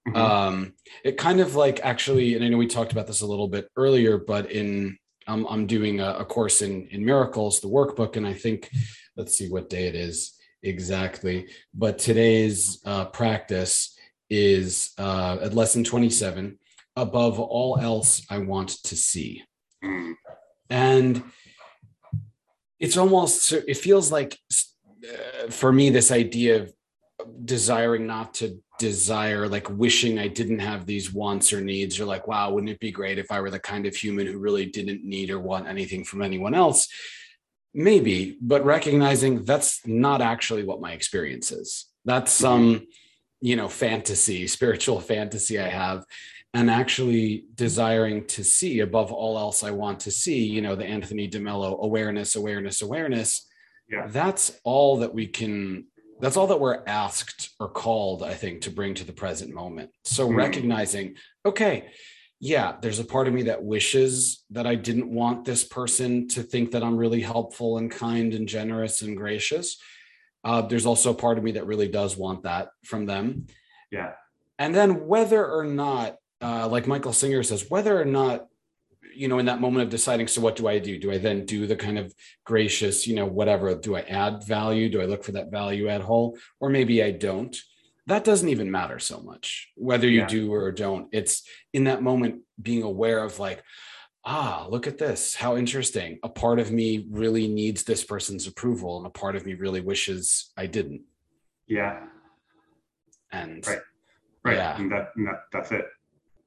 Mhm. 0.09 0.16
um 0.16 0.73
it 1.04 1.19
kind 1.19 1.40
of 1.40 1.54
like 1.57 1.80
actually 1.85 2.35
and 2.35 2.42
i 2.42 2.49
know 2.49 2.57
we 2.57 2.66
talked 2.66 2.92
about 2.92 3.07
this 3.07 3.21
a 3.21 3.26
little 3.26 3.49
bit 3.49 3.69
earlier 3.76 4.16
but 4.16 4.50
in 4.50 4.97
i'm, 5.26 5.47
I'm 5.47 5.66
doing 5.66 6.00
a, 6.00 6.14
a 6.14 6.25
course 6.25 6.62
in 6.62 6.87
in 6.88 7.04
miracles 7.04 7.61
the 7.61 7.69
workbook 7.69 8.16
and 8.16 8.26
i 8.26 8.33
think 8.33 8.71
let's 9.16 9.37
see 9.37 9.50
what 9.50 9.69
day 9.69 9.87
it 9.88 9.95
is 9.95 10.40
exactly. 10.62 11.49
But 11.75 11.99
today's 11.99 12.81
uh, 12.85 13.07
practice 13.07 13.97
is 14.29 14.93
uh, 14.97 15.38
at 15.43 15.55
lesson 15.55 15.85
27 15.85 16.57
above 16.97 17.38
all 17.38 17.79
else 17.79 18.25
i 18.31 18.38
want 18.38 18.69
to 18.85 18.97
see. 18.97 19.43
And 20.69 21.23
it's 22.79 22.97
almost 22.97 23.52
it 23.52 23.76
feels 23.76 24.11
like 24.11 24.38
uh, 25.05 25.50
for 25.50 25.73
me 25.73 25.90
this 25.90 26.11
idea 26.11 26.62
of 26.62 26.73
desiring 27.45 28.07
not 28.07 28.35
to 28.35 28.59
desire 28.79 29.47
like 29.47 29.69
wishing 29.69 30.19
i 30.19 30.26
didn't 30.26 30.59
have 30.59 30.87
these 30.87 31.12
wants 31.12 31.52
or 31.52 31.61
needs 31.61 32.00
or 32.00 32.07
like 32.07 32.26
wow 32.26 32.50
wouldn't 32.50 32.71
it 32.71 32.81
be 32.81 32.90
great 32.90 33.19
if 33.19 33.31
i 33.31 33.38
were 33.38 33.50
the 33.50 33.59
kind 33.59 33.85
of 33.85 33.95
human 33.95 34.26
who 34.26 34.38
really 34.38 34.64
didn't 34.64 35.05
need 35.05 35.29
or 35.29 35.38
want 35.38 35.69
anything 35.69 36.02
from 36.02 36.23
anyone 36.23 36.55
else 36.55 36.88
maybe 37.75 38.37
but 38.41 38.65
recognizing 38.65 39.45
that's 39.45 39.81
not 39.87 40.21
actually 40.21 40.65
what 40.65 40.81
my 40.81 40.93
experience 40.93 41.53
is 41.53 41.87
that's 42.05 42.33
some 42.33 42.87
you 43.41 43.55
know 43.57 43.69
fantasy 43.69 44.47
spiritual 44.59 45.00
fantasy 45.00 45.59
i 45.59 45.69
have 45.69 46.05
and 46.53 46.69
actually 46.69 47.45
desiring 47.55 48.27
to 48.27 48.43
see 48.43 48.81
above 48.81 49.12
all 49.12 49.39
else 49.39 49.62
i 49.62 49.71
want 49.71 50.00
to 50.00 50.11
see 50.11 50.45
you 50.45 50.61
know 50.61 50.75
the 50.75 50.85
anthony 50.85 51.29
demello 51.29 51.81
awareness 51.81 52.35
awareness 52.37 52.83
awareness 52.83 53.47
Yeah. 53.89 54.07
that's 54.09 54.59
all 54.65 54.99
that 54.99 55.15
we 55.15 55.27
can 55.29 55.87
that's 56.21 56.37
all 56.37 56.49
that 56.49 56.61
we're 56.61 56.83
asked 56.87 57.50
or 57.61 57.69
called 57.69 58.23
i 58.23 58.35
think 58.35 58.62
to 58.62 58.71
bring 58.71 58.95
to 58.95 59.05
the 59.05 59.12
present 59.12 59.55
moment 59.55 59.91
so 60.05 60.27
Hmm. 60.27 60.35
recognizing 60.37 61.15
okay 61.47 61.91
yeah 62.41 62.75
there's 62.81 62.99
a 62.99 63.05
part 63.05 63.29
of 63.29 63.35
me 63.35 63.43
that 63.43 63.63
wishes 63.63 64.45
that 64.51 64.67
i 64.67 64.75
didn't 64.75 65.13
want 65.13 65.45
this 65.45 65.63
person 65.63 66.27
to 66.27 66.43
think 66.43 66.71
that 66.71 66.83
i'm 66.83 66.97
really 66.97 67.21
helpful 67.21 67.79
and 67.79 67.91
kind 67.91 68.35
and 68.35 68.49
generous 68.49 69.03
and 69.03 69.17
gracious. 69.17 69.79
Uh, 70.43 70.63
there's 70.63 70.87
also 70.87 71.11
a 71.11 71.15
part 71.15 71.39
of 71.39 71.45
me 71.45 71.53
that 71.53 71.67
really 71.67 71.89
does 71.89 72.17
want 72.17 72.45
that 72.45 72.71
from 72.85 73.05
them. 73.07 73.47
Yeah. 73.91 74.13
And 74.59 74.75
then 74.75 75.07
whether 75.07 75.47
or 75.47 75.65
not 75.65 76.17
uh, 76.43 76.67
like 76.67 76.87
michael 76.87 77.13
singer 77.13 77.43
says 77.43 77.67
whether 77.69 78.01
or 78.01 78.07
not 78.07 78.47
you 79.15 79.29
know 79.29 79.39
in 79.39 79.45
that 79.45 79.61
moment 79.61 79.83
of 79.83 79.91
deciding 79.91 80.27
so 80.27 80.41
what 80.41 80.57
do 80.57 80.67
i 80.67 80.79
do? 80.79 80.99
Do 80.99 81.13
i 81.13 81.19
then 81.19 81.45
do 81.45 81.67
the 81.67 81.77
kind 81.77 81.99
of 81.99 82.15
gracious 82.45 83.07
you 83.07 83.15
know 83.15 83.27
whatever 83.27 83.75
do 83.75 83.97
i 83.97 84.01
add 84.01 84.45
value? 84.45 84.89
Do 84.89 85.03
i 85.03 85.05
look 85.05 85.23
for 85.25 85.33
that 85.33 85.51
value 85.51 85.89
add 85.89 86.01
hole? 86.01 86.39
Or 86.61 86.71
maybe 86.71 87.03
i 87.03 87.11
don't 87.11 87.55
that 88.11 88.25
doesn't 88.25 88.49
even 88.49 88.71
matter 88.71 88.99
so 88.99 89.21
much 89.21 89.71
whether 89.76 90.09
you 90.09 90.21
Yeah. 90.21 90.26
do 90.26 90.52
or 90.52 90.71
don't. 90.73 91.09
It's 91.12 91.43
in 91.73 91.85
that 91.85 92.02
moment 92.02 92.43
being 92.61 92.83
aware 92.83 93.23
of 93.25 93.38
like 93.38 93.62
ah 94.25 94.67
look 94.69 94.87
at 94.87 94.99
this. 94.99 95.35
How 95.35 95.57
interesting. 95.57 96.19
A 96.23 96.29
part 96.29 96.59
of 96.59 96.71
me 96.71 97.07
really 97.11 97.49
needs 97.49 97.85
this 97.85 98.05
person's 98.05 98.47
approval 98.47 98.99
and 98.99 99.07
a 99.07 99.11
part 99.23 99.35
of 99.37 99.47
me 99.47 99.55
really 99.55 99.81
wishes 99.81 100.52
i 100.57 100.67
didn't. 100.67 101.02
Yeah. 101.67 102.07
And 103.33 103.67
Right. 103.67 103.79
right. 104.45 104.57
Yeah. 104.57 104.76
and 104.81 104.90
that, 104.93 105.12
and 105.17 105.26
that 105.29 105.40
that's 105.52 105.73
it. 105.73 105.87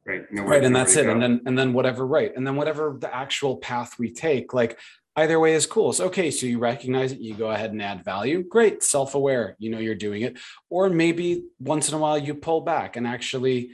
Right? 0.05 0.23
Nowhere- 0.31 0.49
right 0.51 0.63
and 0.63 0.75
that's 0.75 0.95
it. 0.97 1.07
And 1.07 1.21
then 1.21 1.41
and 1.45 1.57
then 1.57 1.73
whatever 1.73 2.05
right. 2.05 2.31
And 2.35 2.45
then 2.45 2.55
whatever 2.55 2.95
the 2.99 3.13
actual 3.13 3.57
path 3.57 3.97
we 3.97 4.11
take 4.11 4.53
like 4.53 4.77
either 5.15 5.39
way 5.39 5.53
is 5.53 5.65
cool 5.65 5.93
so 5.93 6.05
okay 6.05 6.31
so 6.31 6.45
you 6.45 6.59
recognize 6.59 7.11
it 7.11 7.19
you 7.19 7.33
go 7.35 7.51
ahead 7.51 7.71
and 7.71 7.81
add 7.81 8.03
value 8.03 8.43
great 8.43 8.81
self-aware 8.83 9.55
you 9.59 9.69
know 9.69 9.79
you're 9.79 9.95
doing 9.95 10.23
it 10.23 10.37
or 10.69 10.89
maybe 10.89 11.43
once 11.59 11.87
in 11.89 11.95
a 11.95 11.97
while 11.97 12.17
you 12.17 12.33
pull 12.33 12.61
back 12.61 12.95
and 12.95 13.05
actually 13.05 13.71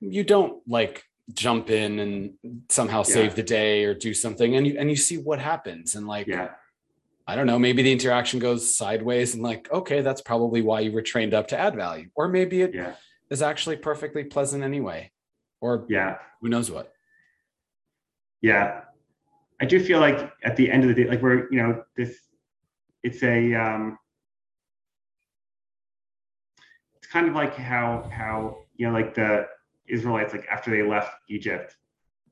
you 0.00 0.24
don't 0.24 0.66
like 0.66 1.04
jump 1.32 1.70
in 1.70 1.98
and 1.98 2.32
somehow 2.68 2.98
Yeah. 2.98 3.14
save 3.14 3.34
the 3.34 3.42
day 3.42 3.84
or 3.84 3.94
do 3.94 4.14
something 4.14 4.56
and 4.56 4.66
you 4.66 4.76
and 4.78 4.88
you 4.90 4.96
see 4.96 5.18
what 5.18 5.38
happens 5.38 5.94
and 5.94 6.06
like 6.06 6.26
yeah, 6.26 6.50
I 7.26 7.36
don't 7.36 7.46
know, 7.46 7.58
maybe 7.58 7.82
the 7.82 7.92
interaction 7.92 8.40
goes 8.40 8.74
sideways 8.74 9.34
and 9.34 9.42
like, 9.42 9.70
okay, 9.70 10.00
that's 10.00 10.20
probably 10.20 10.60
why 10.60 10.80
you 10.80 10.92
were 10.92 11.02
trained 11.02 11.34
up 11.34 11.48
to 11.48 11.58
add 11.58 11.76
value. 11.76 12.08
Or 12.16 12.28
maybe 12.28 12.62
it 12.62 12.74
is 13.30 13.40
yeah, 13.40 13.46
actually 13.46 13.76
perfectly 13.76 14.24
pleasant 14.24 14.64
anyway. 14.64 15.12
Or 15.60 15.86
yeah. 15.88 16.18
who 16.40 16.48
knows 16.48 16.70
what. 16.70 16.92
Yeah. 18.40 18.80
I 19.62 19.64
do 19.64 19.78
feel 19.78 20.00
like 20.00 20.32
at 20.42 20.56
the 20.56 20.68
end 20.68 20.82
of 20.82 20.88
the 20.88 21.04
day, 21.04 21.08
like 21.08 21.22
we're, 21.22 21.48
you 21.52 21.62
know, 21.62 21.84
this, 21.96 22.18
it's 23.04 23.22
a, 23.22 23.54
um, 23.54 23.96
it's 26.96 27.06
kind 27.06 27.28
of 27.28 27.34
like 27.34 27.54
how, 27.54 28.10
how, 28.12 28.64
you 28.74 28.88
know, 28.88 28.92
like 28.92 29.14
the 29.14 29.46
Israelites, 29.88 30.32
like 30.32 30.48
after 30.50 30.72
they 30.72 30.82
left 30.82 31.14
Egypt. 31.28 31.76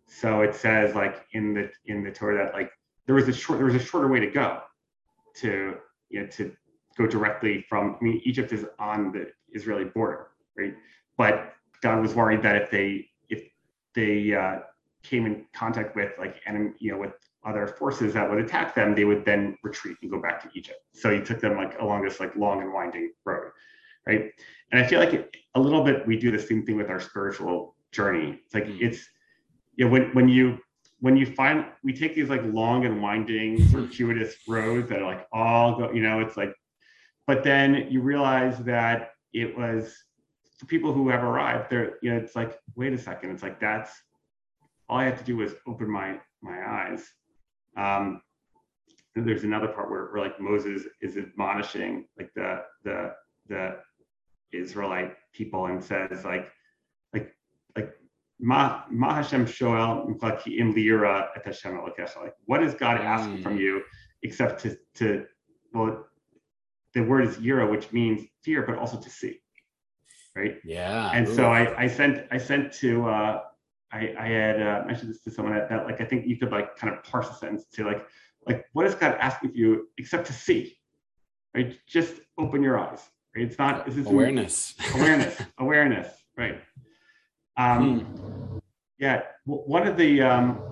So 0.08 0.40
it 0.40 0.56
says 0.56 0.96
like 0.96 1.24
in 1.32 1.54
the, 1.54 1.70
in 1.86 2.02
the 2.02 2.10
Torah 2.10 2.46
that 2.46 2.52
like 2.52 2.72
there 3.06 3.14
was 3.14 3.28
a 3.28 3.32
short, 3.32 3.60
there 3.60 3.66
was 3.66 3.76
a 3.76 3.78
shorter 3.78 4.08
way 4.08 4.18
to 4.18 4.26
go 4.28 4.62
to, 5.36 5.76
you 6.08 6.20
know, 6.20 6.26
to 6.26 6.52
go 6.98 7.06
directly 7.06 7.64
from, 7.68 7.96
I 8.00 8.04
mean, 8.04 8.20
Egypt 8.24 8.52
is 8.52 8.66
on 8.80 9.12
the 9.12 9.30
Israeli 9.52 9.84
border, 9.84 10.30
right? 10.58 10.74
But 11.16 11.54
God 11.80 12.00
was 12.00 12.12
worried 12.12 12.42
that 12.42 12.56
if 12.56 12.72
they, 12.72 13.06
if 13.28 13.44
they, 13.94 14.34
uh, 14.34 14.62
came 15.02 15.26
in 15.26 15.46
contact 15.54 15.96
with 15.96 16.12
like 16.18 16.40
enemy, 16.46 16.72
you 16.78 16.92
know, 16.92 16.98
with 16.98 17.12
other 17.44 17.66
forces 17.66 18.14
that 18.14 18.28
would 18.28 18.38
attack 18.38 18.74
them, 18.74 18.94
they 18.94 19.04
would 19.04 19.24
then 19.24 19.56
retreat 19.62 19.96
and 20.02 20.10
go 20.10 20.20
back 20.20 20.42
to 20.42 20.58
Egypt. 20.58 20.80
So 20.92 21.10
he 21.10 21.20
took 21.20 21.40
them 21.40 21.56
like 21.56 21.78
along 21.80 22.04
this 22.04 22.20
like 22.20 22.36
long 22.36 22.60
and 22.60 22.72
winding 22.72 23.12
road, 23.24 23.50
right? 24.06 24.30
And 24.72 24.82
I 24.82 24.86
feel 24.86 25.00
like 25.00 25.14
it, 25.14 25.34
a 25.54 25.60
little 25.60 25.82
bit 25.82 26.06
we 26.06 26.18
do 26.18 26.30
the 26.30 26.38
same 26.38 26.64
thing 26.66 26.76
with 26.76 26.90
our 26.90 27.00
spiritual 27.00 27.76
journey. 27.92 28.40
It's 28.44 28.54
like 28.54 28.66
Mm. 28.66 28.80
it's 28.80 29.08
you 29.76 29.84
know 29.84 29.90
when 29.90 30.12
when 30.14 30.28
you 30.28 30.58
when 31.00 31.16
you 31.16 31.24
find 31.26 31.64
we 31.82 31.92
take 31.94 32.14
these 32.14 32.28
like 32.28 32.42
long 32.44 32.84
and 32.84 33.00
winding 33.02 33.66
circuitous 33.72 34.36
roads 34.46 34.90
that 34.90 35.00
are 35.00 35.06
like 35.06 35.26
all 35.32 35.78
go, 35.78 35.90
you 35.92 36.02
know, 36.02 36.20
it's 36.20 36.36
like, 36.36 36.54
but 37.26 37.42
then 37.42 37.86
you 37.90 38.02
realize 38.02 38.58
that 38.64 39.12
it 39.32 39.56
was 39.56 39.96
the 40.58 40.66
people 40.66 40.92
who 40.92 41.08
have 41.08 41.22
arrived 41.24 41.70
there, 41.70 41.96
you 42.02 42.12
know, 42.12 42.18
it's 42.18 42.36
like, 42.36 42.58
wait 42.76 42.92
a 42.92 42.98
second, 42.98 43.30
it's 43.30 43.42
like 43.42 43.58
that's 43.58 43.90
all 44.90 44.98
I 44.98 45.04
had 45.04 45.16
to 45.18 45.24
do 45.24 45.36
was 45.36 45.54
open 45.66 45.88
my 45.88 46.18
my 46.42 46.58
eyes. 46.68 47.02
Um, 47.76 48.20
there's 49.14 49.44
another 49.44 49.68
part 49.68 49.90
where, 49.90 50.06
where 50.12 50.22
like 50.22 50.40
Moses 50.40 50.82
is 51.00 51.16
admonishing 51.16 52.06
like 52.18 52.30
the 52.34 52.62
the 52.84 53.14
the 53.48 53.76
Israelite 54.52 55.12
people 55.32 55.66
and 55.66 55.82
says 55.82 56.24
like 56.24 56.50
like 57.14 57.32
like 57.76 57.90
Ma 58.40 58.82
Ma 58.90 59.14
Hashem 59.14 59.46
Shoel 59.46 60.08
Im 60.08 60.74
Liira 60.74 61.28
et 61.36 61.44
Hashem. 61.44 61.78
Like 61.80 62.34
what 62.46 62.62
is 62.62 62.74
God 62.74 62.96
asking 63.00 63.38
Mm. 63.38 63.42
from 63.44 63.56
you 63.58 63.82
except 64.22 64.60
to 64.62 64.76
to 64.96 65.26
well 65.72 66.06
the 66.94 67.02
word 67.02 67.24
is 67.28 67.36
yira, 67.36 67.70
which 67.70 67.92
means 67.92 68.22
fear, 68.42 68.62
but 68.66 68.76
also 68.76 68.98
to 68.98 69.10
see. 69.10 69.34
Right 70.34 70.56
Yeah. 70.64 71.10
and 71.14 71.28
Ooh. 71.28 71.34
so 71.36 71.42
I, 71.46 71.84
I 71.84 71.86
sent 71.86 72.26
I 72.32 72.38
sent 72.38 72.72
to 72.82 72.90
uh, 73.08 73.42
I, 73.92 74.14
I 74.18 74.28
had 74.28 74.62
uh, 74.62 74.84
mentioned 74.86 75.10
this 75.10 75.20
to 75.22 75.30
someone 75.30 75.54
that, 75.54 75.68
that 75.68 75.84
like 75.86 76.00
I 76.00 76.04
think 76.04 76.26
you 76.26 76.36
could 76.36 76.52
like 76.52 76.76
kind 76.76 76.94
of 76.94 77.02
parse 77.02 77.28
a 77.28 77.34
sentence 77.34 77.66
to 77.74 77.84
like 77.84 78.06
like 78.46 78.66
what 78.72 78.86
is 78.86 78.94
God 78.94 79.16
asking 79.20 79.50
of 79.50 79.56
you 79.56 79.88
except 79.98 80.26
to 80.28 80.32
see, 80.32 80.76
right? 81.54 81.76
Just 81.86 82.14
open 82.38 82.62
your 82.62 82.78
eyes. 82.78 83.02
Right? 83.34 83.44
It's 83.44 83.58
not 83.58 83.86
this 83.86 83.96
is 83.96 84.06
awareness. 84.06 84.74
awareness 84.94 85.40
awareness 85.58 86.08
right. 86.36 86.60
Um, 87.56 88.00
Hmm. 88.00 88.06
yeah, 88.98 89.22
one 89.44 89.86
of 89.86 89.96
the 89.96 90.22
um, 90.22 90.62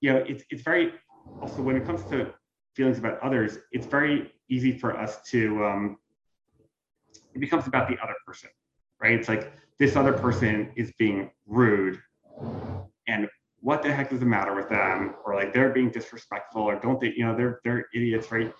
you 0.00 0.12
know 0.12 0.24
it's 0.28 0.44
it's 0.50 0.62
very 0.62 0.92
also 1.40 1.62
when 1.62 1.76
it 1.76 1.84
comes 1.84 2.04
to 2.04 2.32
feelings 2.74 2.98
about 2.98 3.18
others, 3.20 3.58
it's 3.72 3.86
very 3.86 4.32
easy 4.48 4.78
for 4.78 4.96
us 4.96 5.22
to 5.30 5.64
um, 5.64 5.96
it 7.34 7.40
becomes 7.40 7.66
about 7.66 7.88
the 7.88 7.96
other 8.02 8.14
person, 8.26 8.50
right? 9.00 9.12
It's 9.12 9.28
like 9.28 9.52
this 9.78 9.96
other 9.96 10.12
person 10.12 10.72
is 10.76 10.92
being 10.98 11.30
rude, 11.46 12.00
and 13.06 13.28
what 13.60 13.82
the 13.82 13.92
heck 13.92 14.12
is 14.12 14.20
the 14.20 14.26
matter 14.26 14.54
with 14.54 14.68
them? 14.68 15.14
Or 15.24 15.34
like 15.34 15.52
they're 15.52 15.70
being 15.70 15.90
disrespectful, 15.90 16.62
or 16.62 16.78
don't 16.78 17.00
they? 17.00 17.12
You 17.16 17.24
know, 17.26 17.36
they're 17.36 17.60
they're 17.64 17.86
idiots, 17.94 18.30
right? 18.30 18.52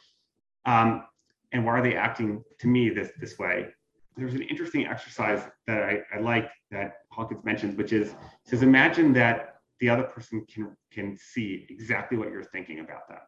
Um, 0.64 1.04
and 1.52 1.64
why 1.64 1.78
are 1.78 1.82
they 1.82 1.94
acting 1.94 2.42
to 2.60 2.66
me 2.66 2.90
this 2.90 3.12
this 3.20 3.38
way? 3.38 3.68
There's 4.16 4.34
an 4.34 4.42
interesting 4.42 4.86
exercise 4.86 5.42
that 5.66 5.82
I, 5.82 6.00
I 6.14 6.20
like 6.20 6.50
that 6.70 6.98
Hawkins 7.10 7.44
mentions, 7.44 7.76
which 7.76 7.92
is 7.92 8.14
says 8.44 8.62
imagine 8.62 9.12
that 9.14 9.56
the 9.80 9.88
other 9.88 10.04
person 10.04 10.44
can 10.52 10.76
can 10.90 11.16
see 11.16 11.66
exactly 11.68 12.16
what 12.16 12.30
you're 12.30 12.44
thinking 12.44 12.80
about 12.80 13.08
them, 13.08 13.18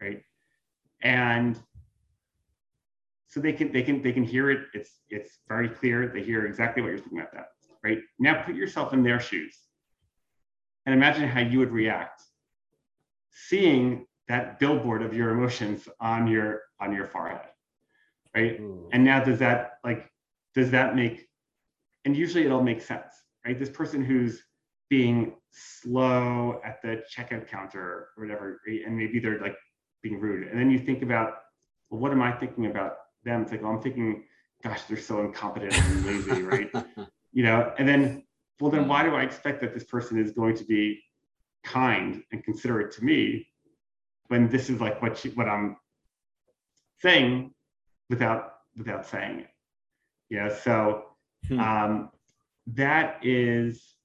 right? 0.00 0.22
And 1.02 1.58
so 3.26 3.40
they 3.40 3.52
can 3.52 3.72
they 3.72 3.82
can 3.82 4.02
they 4.02 4.12
can 4.12 4.24
hear 4.24 4.50
it. 4.50 4.66
It's 4.74 5.00
it's 5.08 5.40
very 5.48 5.68
clear. 5.68 6.06
They 6.06 6.22
hear 6.22 6.46
exactly 6.46 6.82
what 6.82 6.90
you're 6.90 6.98
thinking 6.98 7.18
about 7.18 7.32
that, 7.32 7.46
right? 7.84 7.98
Now 8.18 8.42
put 8.42 8.56
yourself 8.56 8.92
in 8.92 9.02
their 9.02 9.20
shoes, 9.20 9.56
and 10.86 10.94
imagine 10.94 11.28
how 11.28 11.40
you 11.40 11.58
would 11.60 11.70
react 11.70 12.22
seeing 13.34 14.06
that 14.28 14.58
billboard 14.58 15.02
of 15.02 15.14
your 15.14 15.30
emotions 15.30 15.88
on 16.00 16.26
your 16.26 16.62
on 16.80 16.94
your 16.94 17.06
forehead, 17.06 17.48
right? 18.34 18.58
Ooh. 18.60 18.88
And 18.92 19.04
now 19.04 19.22
does 19.22 19.38
that 19.40 19.78
like 19.84 20.10
does 20.54 20.70
that 20.70 20.96
make 20.96 21.28
and 22.04 22.16
usually 22.16 22.44
it'll 22.44 22.62
make 22.62 22.80
sense, 22.80 23.12
right? 23.44 23.58
This 23.58 23.68
person 23.68 24.04
who's 24.04 24.42
being 24.88 25.34
slow 25.50 26.60
at 26.64 26.80
the 26.82 27.02
checkout 27.14 27.48
counter 27.48 27.80
or 27.80 28.08
whatever, 28.16 28.60
right? 28.66 28.82
and 28.86 28.96
maybe 28.96 29.18
they're 29.18 29.40
like 29.40 29.56
being 30.02 30.20
rude. 30.20 30.48
And 30.48 30.58
then 30.58 30.70
you 30.70 30.78
think 30.78 31.02
about, 31.02 31.34
well, 31.90 32.00
what 32.00 32.12
am 32.12 32.22
I 32.22 32.32
thinking 32.32 32.66
about 32.66 32.96
them? 33.24 33.42
It's 33.42 33.52
like, 33.52 33.62
well, 33.62 33.72
I'm 33.72 33.80
thinking, 33.82 34.24
gosh, 34.62 34.82
they're 34.82 34.98
so 34.98 35.20
incompetent 35.20 35.74
and 35.74 36.06
lazy, 36.06 36.42
right? 36.42 36.70
You 37.34 37.42
know, 37.42 37.72
and 37.78 37.86
then, 37.86 38.24
well, 38.60 38.70
then 38.70 38.86
why 38.88 39.02
do 39.02 39.14
I 39.14 39.22
expect 39.24 39.60
that 39.60 39.74
this 39.74 39.84
person 39.84 40.18
is 40.18 40.30
going 40.32 40.54
to 40.56 40.64
be 40.64 41.02
kind 41.64 42.22
and 42.30 42.42
considerate 42.44 42.92
to 42.92 43.04
me 43.04 43.48
when 44.28 44.48
this 44.48 44.70
is 44.70 44.80
like 44.80 45.02
what 45.02 45.18
she, 45.18 45.30
what 45.30 45.48
I'm 45.48 45.76
saying 47.00 47.52
without 48.08 48.54
without 48.76 49.04
saying 49.06 49.40
it? 49.40 49.48
Yeah, 50.30 50.48
so 50.54 51.06
Hmm. 51.48 51.60
um, 51.60 52.10
that 52.68 53.18
is, 53.22 53.96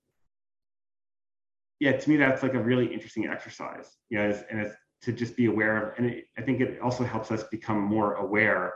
yeah, 1.80 1.94
to 1.94 2.10
me 2.10 2.18
that's 2.18 2.44
like 2.44 2.54
a 2.56 2.62
really 2.62 2.88
interesting 2.94 3.28
exercise. 3.28 3.96
You 4.10 4.18
know, 4.18 4.30
is- 4.30 4.44
and 4.50 4.60
it's 4.60 4.76
to 5.04 5.13
just 5.13 5.38
be 5.38 5.46
aware 5.46 5.76
of, 5.92 5.98
and 5.98 6.08
it, 6.10 6.26
I 6.38 6.42
think 6.42 6.60
it 6.60 6.82
also 6.82 7.06
helps 7.06 7.32
us 7.32 7.44
become 7.46 7.80
more 7.82 8.15
aware 8.15 8.74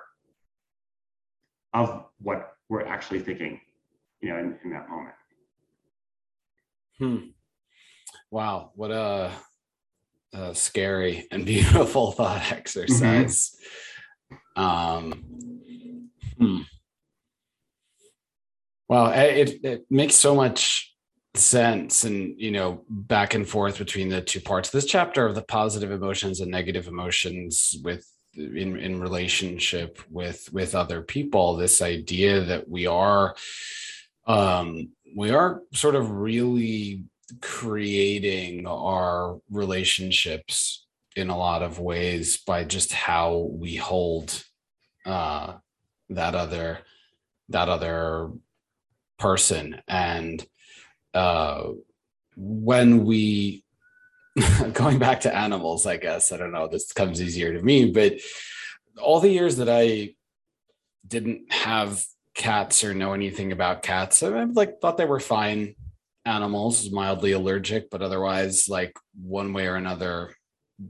of 1.74 2.06
what 2.20 2.54
we're 2.70 2.86
actually 2.86 3.20
thinking, 3.20 3.60
you 4.24 4.30
know, 4.30 4.40
in, 4.40 4.58
in 4.64 4.72
that 4.72 4.90
moment. 4.90 5.16
Hmm. 6.98 7.18
Wow, 8.32 8.72
what 8.76 8.90
a, 8.90 9.32
a 10.34 10.56
scary 10.56 11.28
and 11.30 11.46
beautiful 11.46 12.14
thought 12.14 12.52
exercise. 12.52 13.56
Um, 14.56 15.26
hmm. 16.40 16.62
Wow, 18.88 19.12
it 19.12 19.60
it 19.64 19.86
makes 19.90 20.16
so 20.16 20.36
much 20.36 20.96
sense, 21.36 22.04
and 22.04 22.40
you 22.40 22.52
know, 22.52 22.84
back 22.90 23.34
and 23.34 23.48
forth 23.48 23.78
between 23.78 24.10
the 24.10 24.22
two 24.22 24.40
parts. 24.40 24.70
This 24.70 24.86
chapter 24.86 25.26
of 25.26 25.36
the 25.36 25.42
positive 25.42 25.92
emotions 25.92 26.40
and 26.40 26.52
negative 26.52 26.88
emotions 26.88 27.76
with 27.84 28.10
in 28.36 28.78
in 28.78 29.02
relationship 29.02 30.00
with 30.10 30.48
with 30.54 30.76
other 30.76 31.02
people. 31.02 31.56
This 31.56 31.82
idea 31.82 32.42
that 32.42 32.70
we 32.70 32.86
are 32.88 33.36
um 34.26 34.90
we 35.16 35.32
are 35.32 35.62
sort 35.74 35.96
of 35.96 36.10
really 36.12 37.04
creating 37.42 38.66
our 38.68 39.40
relationships 39.50 40.86
in 41.16 41.30
a 41.30 41.38
lot 41.38 41.62
of 41.62 41.80
ways 41.80 42.38
by 42.38 42.64
just 42.64 42.94
how 42.94 43.50
we 43.52 43.76
hold 43.76 44.44
uh 45.06 45.54
that 46.10 46.36
other 46.36 46.80
that 47.50 47.70
other 47.70 48.32
person. 49.20 49.82
And 49.88 50.46
uh 51.14 51.70
when 52.36 53.06
we 53.06 53.64
going 54.74 54.98
back 54.98 55.22
to 55.22 55.36
animals 55.36 55.86
i 55.86 55.96
guess 55.96 56.32
i 56.32 56.38
don't 56.38 56.52
know 56.52 56.68
this 56.68 56.92
comes 56.92 57.22
easier 57.22 57.54
to 57.54 57.62
me 57.62 57.92
but 57.92 58.14
all 59.00 59.20
the 59.20 59.30
years 59.30 59.58
that 59.58 59.70
i 59.70 60.10
didn't 61.08 61.52
have 61.52 62.04
cats 62.36 62.84
or 62.84 62.94
know 62.94 63.14
anything 63.14 63.52
about 63.52 63.84
cats. 63.84 64.24
I 64.24 64.44
like 64.44 64.80
thought 64.82 64.98
they 64.98 65.06
were 65.06 65.20
fine. 65.20 65.76
animals, 66.26 66.90
mildly 66.92 67.34
allergic, 67.34 67.90
but 67.90 68.02
otherwise, 68.02 68.70
like 68.70 68.98
one 69.22 69.54
way 69.54 69.68
or 69.68 69.76
another, 69.76 70.36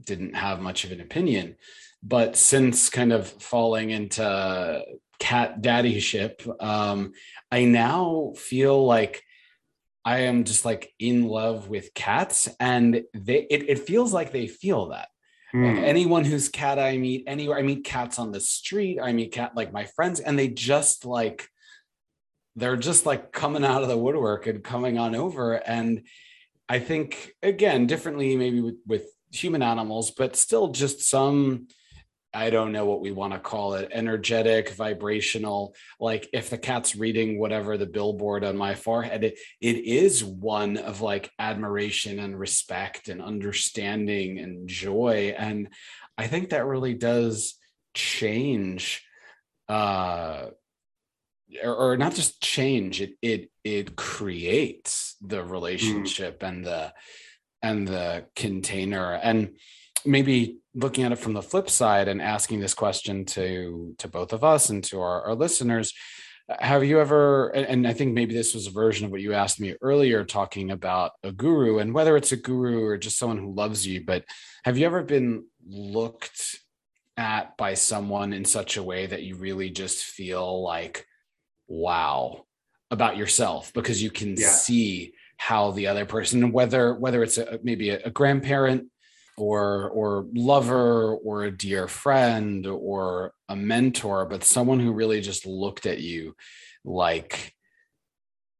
didn't 0.04 0.34
have 0.34 0.60
much 0.60 0.84
of 0.84 0.92
an 0.92 1.00
opinion. 1.00 1.56
But 2.02 2.36
since 2.36 2.90
kind 2.90 3.12
of 3.12 3.28
falling 3.28 3.90
into 3.90 4.84
cat 5.18 5.62
daddy 5.62 6.00
ship, 6.00 6.42
um, 6.60 7.12
I 7.50 7.64
now 7.64 8.32
feel 8.36 8.84
like 8.84 9.22
I 10.04 10.20
am 10.20 10.44
just 10.44 10.64
like 10.64 10.92
in 10.98 11.26
love 11.26 11.68
with 11.68 11.94
cats, 11.94 12.48
and 12.60 13.02
they 13.14 13.46
it, 13.50 13.68
it 13.68 13.78
feels 13.80 14.12
like 14.12 14.32
they 14.32 14.46
feel 14.46 14.88
that. 14.88 15.08
Mm. 15.54 15.82
Anyone 15.84 16.24
whose 16.24 16.48
cat 16.48 16.78
I 16.80 16.98
meet 16.98 17.24
anywhere, 17.28 17.58
I 17.58 17.62
meet 17.62 17.84
cats 17.84 18.18
on 18.18 18.32
the 18.32 18.40
street, 18.40 18.98
I 19.00 19.12
meet 19.12 19.32
cat 19.32 19.52
like 19.54 19.72
my 19.72 19.84
friends, 19.84 20.18
and 20.18 20.36
they 20.36 20.48
just 20.48 21.04
like 21.04 21.48
they're 22.56 22.76
just 22.76 23.06
like 23.06 23.32
coming 23.32 23.64
out 23.64 23.82
of 23.82 23.88
the 23.88 23.96
woodwork 23.96 24.46
and 24.46 24.62
coming 24.62 24.98
on 24.98 25.14
over. 25.14 25.54
And 25.54 26.02
I 26.68 26.80
think 26.80 27.34
again, 27.42 27.86
differently 27.86 28.36
maybe 28.36 28.60
with, 28.60 28.76
with 28.86 29.06
human 29.32 29.62
animals, 29.62 30.10
but 30.10 30.36
still 30.36 30.68
just 30.68 31.02
some 31.02 31.68
I 32.34 32.50
don't 32.50 32.72
know 32.72 32.84
what 32.84 33.00
we 33.00 33.12
want 33.12 33.32
to 33.32 33.38
call 33.38 33.74
it, 33.74 33.90
energetic, 33.92 34.70
vibrational. 34.70 35.74
Like 36.00 36.28
if 36.32 36.50
the 36.50 36.58
cat's 36.58 36.96
reading 36.96 37.38
whatever 37.38 37.78
the 37.78 37.86
billboard 37.86 38.44
on 38.44 38.56
my 38.56 38.74
forehead, 38.74 39.22
it, 39.22 39.38
it 39.60 39.76
is 39.84 40.24
one 40.24 40.76
of 40.76 41.00
like 41.00 41.30
admiration 41.38 42.18
and 42.18 42.38
respect 42.38 43.08
and 43.08 43.22
understanding 43.22 44.38
and 44.38 44.68
joy. 44.68 45.34
And 45.38 45.68
I 46.18 46.26
think 46.26 46.50
that 46.50 46.66
really 46.66 46.94
does 46.94 47.54
change 47.94 49.04
uh 49.68 50.46
or, 51.62 51.74
or 51.74 51.96
not 51.96 52.14
just 52.14 52.42
change 52.42 53.00
it 53.00 53.12
it 53.22 53.50
it 53.62 53.96
creates 53.96 55.16
the 55.22 55.36
mm. 55.36 55.50
relationship 55.50 56.40
mm. 56.40 56.48
and 56.48 56.64
the 56.64 56.92
and 57.62 57.88
the 57.88 58.26
container 58.36 59.14
and 59.14 59.56
maybe 60.06 60.58
looking 60.74 61.04
at 61.04 61.12
it 61.12 61.18
from 61.18 61.32
the 61.32 61.42
flip 61.42 61.70
side 61.70 62.08
and 62.08 62.20
asking 62.20 62.60
this 62.60 62.74
question 62.74 63.24
to 63.24 63.94
to 63.98 64.08
both 64.08 64.32
of 64.32 64.44
us 64.44 64.70
and 64.70 64.82
to 64.84 65.00
our, 65.00 65.22
our 65.22 65.34
listeners 65.34 65.92
have 66.48 66.84
you 66.84 67.00
ever 67.00 67.48
and 67.48 67.86
i 67.86 67.92
think 67.92 68.12
maybe 68.12 68.34
this 68.34 68.54
was 68.54 68.66
a 68.66 68.70
version 68.70 69.06
of 69.06 69.10
what 69.10 69.20
you 69.20 69.32
asked 69.32 69.60
me 69.60 69.74
earlier 69.80 70.24
talking 70.24 70.70
about 70.70 71.12
a 71.22 71.32
guru 71.32 71.78
and 71.78 71.94
whether 71.94 72.16
it's 72.16 72.32
a 72.32 72.36
guru 72.36 72.84
or 72.84 72.98
just 72.98 73.18
someone 73.18 73.38
who 73.38 73.54
loves 73.54 73.86
you 73.86 74.04
but 74.04 74.24
have 74.64 74.76
you 74.76 74.84
ever 74.84 75.02
been 75.02 75.44
looked 75.66 76.58
at 77.16 77.56
by 77.56 77.74
someone 77.74 78.32
in 78.32 78.44
such 78.44 78.76
a 78.76 78.82
way 78.82 79.06
that 79.06 79.22
you 79.22 79.36
really 79.36 79.70
just 79.70 80.04
feel 80.04 80.62
like 80.62 81.06
wow 81.68 82.44
about 82.90 83.16
yourself 83.16 83.72
because 83.72 84.02
you 84.02 84.10
can 84.10 84.36
yeah. 84.36 84.48
see 84.48 85.14
how 85.36 85.70
the 85.70 85.86
other 85.86 86.04
person 86.04 86.52
whether 86.52 86.94
whether 86.94 87.22
it's 87.22 87.38
a, 87.38 87.58
maybe 87.62 87.90
a, 87.90 88.00
a 88.04 88.10
grandparent 88.10 88.88
or 89.36 89.88
or 89.90 90.26
lover 90.34 91.14
or 91.14 91.44
a 91.44 91.56
dear 91.56 91.88
friend 91.88 92.66
or 92.66 93.32
a 93.48 93.56
mentor 93.56 94.26
but 94.26 94.44
someone 94.44 94.80
who 94.80 94.92
really 94.92 95.20
just 95.20 95.44
looked 95.46 95.86
at 95.86 96.00
you 96.00 96.34
like 96.84 97.54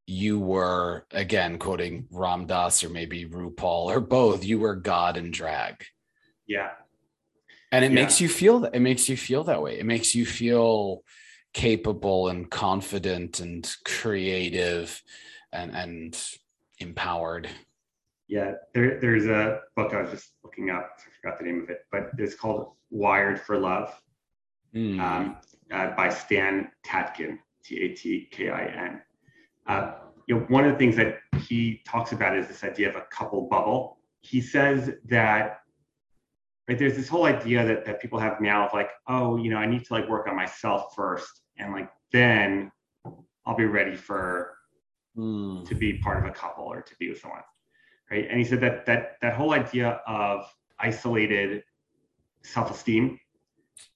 you 0.07 0.39
were 0.39 1.07
again 1.11 1.59
quoting 1.59 2.07
Ram 2.11 2.47
Dass 2.47 2.85
or 2.85 2.91
maybe 2.91 3.25
RuPaul 3.25 3.87
or 3.87 4.01
both 4.01 4.45
you 4.45 4.59
were 4.59 4.75
god 4.75 5.17
in 5.17 5.31
drag. 5.31 5.85
Yeah. 6.47 6.71
And 7.73 7.85
it 7.85 7.91
yeah. 7.91 7.95
makes 7.95 8.21
you 8.21 8.29
feel 8.29 8.61
that 8.61 8.75
it 8.75 8.81
makes 8.81 9.09
you 9.09 9.17
feel 9.17 9.45
that 9.45 9.63
way. 9.63 9.79
It 9.79 9.87
makes 9.87 10.15
you 10.15 10.27
feel 10.27 11.03
capable 11.55 12.29
and 12.29 12.51
confident 12.51 13.41
and 13.41 13.69
creative 13.85 15.03
and 15.53 15.75
and 15.75 16.23
empowered 16.79 17.49
yeah, 18.35 18.55
there, 18.75 18.99
there's 18.99 19.27
a 19.27 19.61
book 19.77 19.94
I 19.94 20.03
was 20.03 20.11
just 20.11 20.33
looking 20.42 20.68
up. 20.68 20.99
I 20.99 21.03
forgot 21.23 21.38
the 21.38 21.44
name 21.44 21.62
of 21.62 21.70
it, 21.70 21.83
but 21.92 22.11
it's 22.18 22.35
called 22.35 22.73
Wired 22.90 23.40
for 23.40 23.57
Love 23.57 23.94
mm. 24.75 24.99
um, 24.99 25.37
uh, 25.70 25.94
by 25.94 26.09
Stan 26.09 26.68
Tatkin, 26.85 27.38
T 27.64 27.81
A 27.85 27.88
T 27.94 28.29
K 28.33 28.49
I 28.51 28.64
N. 28.64 29.03
Uh, 29.68 29.92
you 30.27 30.35
know, 30.35 30.40
one 30.49 30.64
of 30.64 30.73
the 30.73 30.79
things 30.79 30.97
that 30.97 31.18
he 31.47 31.81
talks 31.87 32.11
about 32.11 32.37
is 32.37 32.49
this 32.49 32.64
idea 32.64 32.88
of 32.88 32.97
a 32.97 33.03
couple 33.03 33.47
bubble. 33.49 33.99
He 34.23 34.40
says 34.40 34.90
that 35.05 35.61
right 36.68 36.77
there's 36.77 36.97
this 36.97 37.09
whole 37.09 37.27
idea 37.27 37.64
that, 37.64 37.85
that 37.85 38.01
people 38.01 38.18
have 38.18 38.40
now 38.40 38.66
of 38.66 38.75
like, 38.75 38.90
oh, 39.07 39.37
you 39.37 39.49
know, 39.49 39.59
I 39.59 39.66
need 39.66 39.85
to 39.85 39.92
like 39.92 40.09
work 40.09 40.27
on 40.27 40.35
myself 40.35 40.92
first, 40.97 41.42
and 41.59 41.73
like 41.73 41.88
then 42.11 42.73
I'll 43.47 43.55
be 43.55 43.66
ready 43.66 43.94
for 43.94 44.57
mm. 45.16 45.64
to 45.68 45.75
be 45.77 45.99
part 45.99 46.18
of 46.18 46.25
a 46.29 46.35
couple 46.35 46.64
or 46.64 46.83
to 46.83 46.94
be 46.99 47.11
with 47.11 47.20
someone 47.20 47.42
right? 48.11 48.27
And 48.29 48.38
he 48.38 48.45
said 48.45 48.61
that 48.61 48.87
that 48.87 49.17
that 49.23 49.35
whole 49.35 49.53
idea 49.53 50.01
of 50.07 50.47
isolated 50.79 51.62
self-esteem 52.43 53.19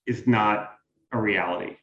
is 0.07 0.27
not 0.27 0.75
a 1.12 1.18
reality. 1.18 1.77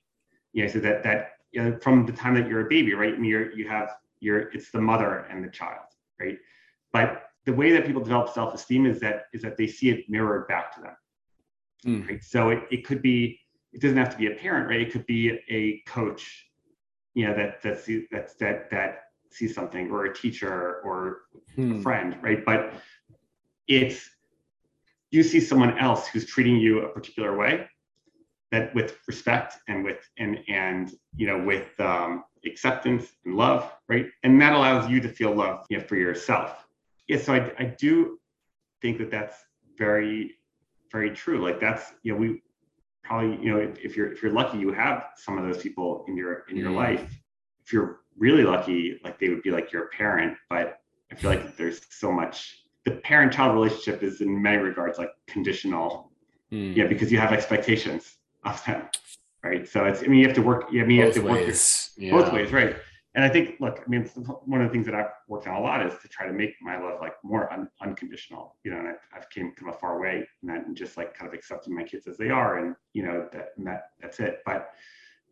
You 0.53 0.63
know, 0.63 0.69
so 0.71 0.79
that 0.79 1.03
that 1.03 1.31
you 1.51 1.63
know, 1.63 1.77
from 1.81 2.05
the 2.05 2.11
time 2.11 2.35
that 2.35 2.47
you're 2.47 2.65
a 2.65 2.69
baby, 2.69 2.93
right? 2.93 3.19
Mean, 3.19 3.29
you're 3.29 3.51
you 3.53 3.67
have 3.67 3.89
your 4.19 4.49
it's 4.53 4.71
the 4.71 4.81
mother 4.81 5.27
and 5.29 5.43
the 5.43 5.49
child, 5.49 5.87
right? 6.19 6.37
But 6.91 7.23
the 7.45 7.53
way 7.53 7.71
that 7.71 7.85
people 7.85 8.01
develop 8.01 8.33
self-esteem 8.33 8.85
is 8.85 8.99
that 9.01 9.25
is 9.33 9.41
that 9.43 9.57
they 9.57 9.67
see 9.67 9.89
it 9.89 10.09
mirrored 10.09 10.47
back 10.47 10.73
to 10.75 10.81
them. 10.81 10.97
Mm. 11.85 12.07
Right. 12.07 12.23
So 12.23 12.49
it, 12.49 12.63
it 12.71 12.85
could 12.85 13.03
be, 13.03 13.39
it 13.71 13.79
doesn't 13.79 13.97
have 13.97 14.09
to 14.09 14.17
be 14.17 14.25
a 14.27 14.31
parent, 14.31 14.67
right? 14.67 14.81
It 14.81 14.91
could 14.91 15.05
be 15.05 15.39
a 15.49 15.81
coach, 15.85 16.47
you 17.13 17.27
know, 17.27 17.35
that 17.35 17.61
that's 17.61 17.87
that's 18.11 18.33
that 18.35 18.71
that 18.71 19.03
see 19.35 19.47
something 19.47 19.91
or 19.91 20.05
a 20.05 20.13
teacher 20.13 20.81
or 20.83 21.21
hmm. 21.55 21.79
a 21.79 21.81
friend, 21.81 22.17
right? 22.21 22.43
But 22.45 22.73
it's 23.67 24.09
you 25.11 25.23
see 25.23 25.39
someone 25.39 25.77
else 25.77 26.07
who's 26.07 26.25
treating 26.25 26.57
you 26.57 26.81
a 26.81 26.89
particular 26.89 27.37
way 27.37 27.67
that 28.51 28.73
with 28.75 28.97
respect 29.07 29.57
and 29.67 29.83
with 29.83 30.07
and 30.17 30.39
and 30.47 30.93
you 31.15 31.27
know 31.27 31.43
with 31.43 31.77
um, 31.79 32.23
acceptance 32.45 33.07
and 33.25 33.35
love, 33.35 33.71
right? 33.89 34.07
And 34.23 34.41
that 34.41 34.53
allows 34.53 34.89
you 34.89 35.01
to 35.01 35.09
feel 35.09 35.33
love 35.33 35.65
you 35.69 35.77
know, 35.77 35.83
for 35.83 35.95
yourself. 35.95 36.65
Yeah, 37.07 37.19
so 37.19 37.33
I, 37.33 37.51
I 37.59 37.65
do 37.65 38.19
think 38.81 38.97
that 38.99 39.11
that's 39.11 39.37
very 39.77 40.35
very 40.91 41.11
true. 41.11 41.43
Like 41.43 41.59
that's 41.59 41.93
you 42.03 42.13
know 42.13 42.19
we 42.19 42.41
probably 43.03 43.37
you 43.43 43.51
know 43.51 43.73
if 43.83 43.95
you're 43.95 44.11
if 44.11 44.21
you're 44.23 44.31
lucky 44.31 44.57
you 44.57 44.71
have 44.71 45.07
some 45.17 45.37
of 45.37 45.43
those 45.45 45.61
people 45.61 46.05
in 46.07 46.15
your 46.15 46.45
in 46.49 46.55
your 46.57 46.71
mm. 46.71 46.75
life. 46.75 47.21
If 47.63 47.73
you're 47.73 48.01
really 48.17 48.43
lucky, 48.43 48.99
like 49.03 49.19
they 49.19 49.29
would 49.29 49.43
be 49.43 49.51
like 49.51 49.71
your 49.71 49.87
parent, 49.89 50.37
but 50.49 50.79
I 51.11 51.15
feel 51.15 51.31
like 51.31 51.57
there's 51.57 51.81
so 51.89 52.11
much. 52.11 52.57
The 52.85 52.91
parent-child 52.91 53.53
relationship 53.53 54.03
is 54.03 54.21
in 54.21 54.41
many 54.41 54.57
regards 54.57 54.97
like 54.97 55.11
conditional, 55.27 56.11
mm. 56.51 56.75
yeah, 56.75 56.85
because 56.85 57.11
you 57.11 57.17
have 57.17 57.33
expectations 57.33 58.17
of 58.43 58.63
them, 58.65 58.87
right? 59.43 59.67
So 59.67 59.85
it's 59.85 60.03
I 60.03 60.07
mean 60.07 60.19
you 60.19 60.27
have 60.27 60.35
to 60.35 60.41
work. 60.41 60.65
I 60.69 60.83
mean 60.83 60.91
you 60.91 61.05
both 61.05 61.15
have 61.15 61.23
to 61.23 61.29
ways. 61.29 61.91
work 61.97 62.03
your, 62.03 62.17
yeah. 62.17 62.23
both 62.23 62.33
ways, 62.33 62.51
right? 62.51 62.75
And 63.15 63.23
I 63.23 63.29
think, 63.29 63.55
look, 63.61 63.79
I 63.85 63.89
mean, 63.89 64.03
one 64.45 64.61
of 64.61 64.67
the 64.67 64.73
things 64.73 64.85
that 64.87 64.93
I've 64.93 65.11
worked 65.29 65.47
on 65.47 65.55
a 65.55 65.61
lot 65.61 65.85
is 65.85 65.93
to 66.01 66.09
try 66.09 66.27
to 66.27 66.33
make 66.33 66.53
my 66.61 66.77
love 66.77 66.99
like 66.99 67.13
more 67.23 67.51
un- 67.51 67.69
unconditional, 67.81 68.57
you 68.65 68.71
know, 68.71 68.79
and 68.79 68.89
I, 68.89 68.93
have 69.13 69.29
came 69.29 69.53
from 69.53 69.69
a 69.69 69.73
far 69.73 70.01
way 70.01 70.27
in 70.43 70.49
that 70.49 70.67
and 70.67 70.75
just 70.75 70.97
like 70.97 71.17
kind 71.17 71.25
of 71.25 71.33
accepting 71.33 71.73
my 71.73 71.83
kids 71.83 72.07
as 72.07 72.17
they 72.17 72.29
are, 72.29 72.59
and 72.59 72.75
you 72.91 73.03
know 73.03 73.27
that 73.31 73.53
that 73.59 73.91
that's 74.01 74.19
it. 74.19 74.41
But 74.45 74.69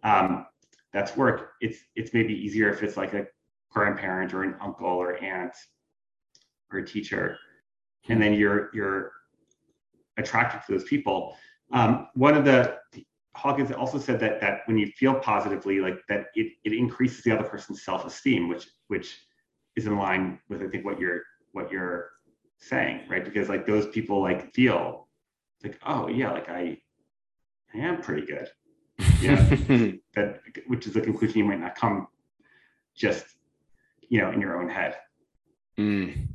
um, 0.03 0.45
that's 0.93 1.17
work. 1.17 1.53
It's 1.59 1.79
it's 1.95 2.13
maybe 2.13 2.33
easier 2.33 2.69
if 2.69 2.83
it's 2.83 2.97
like 2.97 3.13
a 3.13 3.25
grandparent 3.71 4.33
or 4.33 4.43
an 4.43 4.55
uncle 4.61 4.87
or 4.87 5.21
aunt 5.21 5.53
or 6.71 6.79
a 6.79 6.85
teacher, 6.85 7.37
and 8.09 8.21
then 8.21 8.33
you're 8.33 8.69
you're 8.73 9.11
attracted 10.17 10.61
to 10.65 10.73
those 10.73 10.87
people. 10.87 11.35
Um, 11.71 12.07
one 12.13 12.35
of 12.35 12.45
the 12.45 12.77
Hawkins 13.35 13.71
also 13.71 13.97
said 13.97 14.19
that 14.19 14.39
that 14.41 14.61
when 14.65 14.77
you 14.77 14.87
feel 14.87 15.15
positively, 15.15 15.79
like 15.79 15.99
that 16.07 16.27
it, 16.35 16.53
it 16.63 16.73
increases 16.73 17.23
the 17.23 17.31
other 17.31 17.47
person's 17.47 17.83
self-esteem, 17.83 18.47
which 18.47 18.67
which 18.87 19.17
is 19.75 19.87
in 19.87 19.97
line 19.97 20.39
with 20.49 20.61
I 20.61 20.67
think 20.67 20.85
what 20.85 20.99
you're 20.99 21.23
what 21.51 21.71
you're 21.71 22.11
saying, 22.59 23.09
right? 23.09 23.25
Because 23.25 23.49
like 23.49 23.65
those 23.65 23.87
people 23.87 24.21
like 24.21 24.53
feel 24.53 25.07
like, 25.63 25.79
oh 25.83 26.07
yeah, 26.07 26.31
like 26.31 26.49
I 26.49 26.77
I 27.73 27.79
am 27.79 28.01
pretty 28.01 28.27
good 28.27 28.47
yeah. 29.21 29.55
That 30.15 30.41
which 30.67 30.85
is 30.85 30.95
a 30.95 31.01
conclusion 31.01 31.39
you 31.39 31.45
might 31.45 31.59
not 31.59 31.75
come 31.75 32.07
just 32.95 33.25
you 34.09 34.21
know 34.21 34.31
in 34.31 34.39
your 34.39 34.61
own 34.61 34.69
head. 34.69 34.95
Mm. 35.77 36.27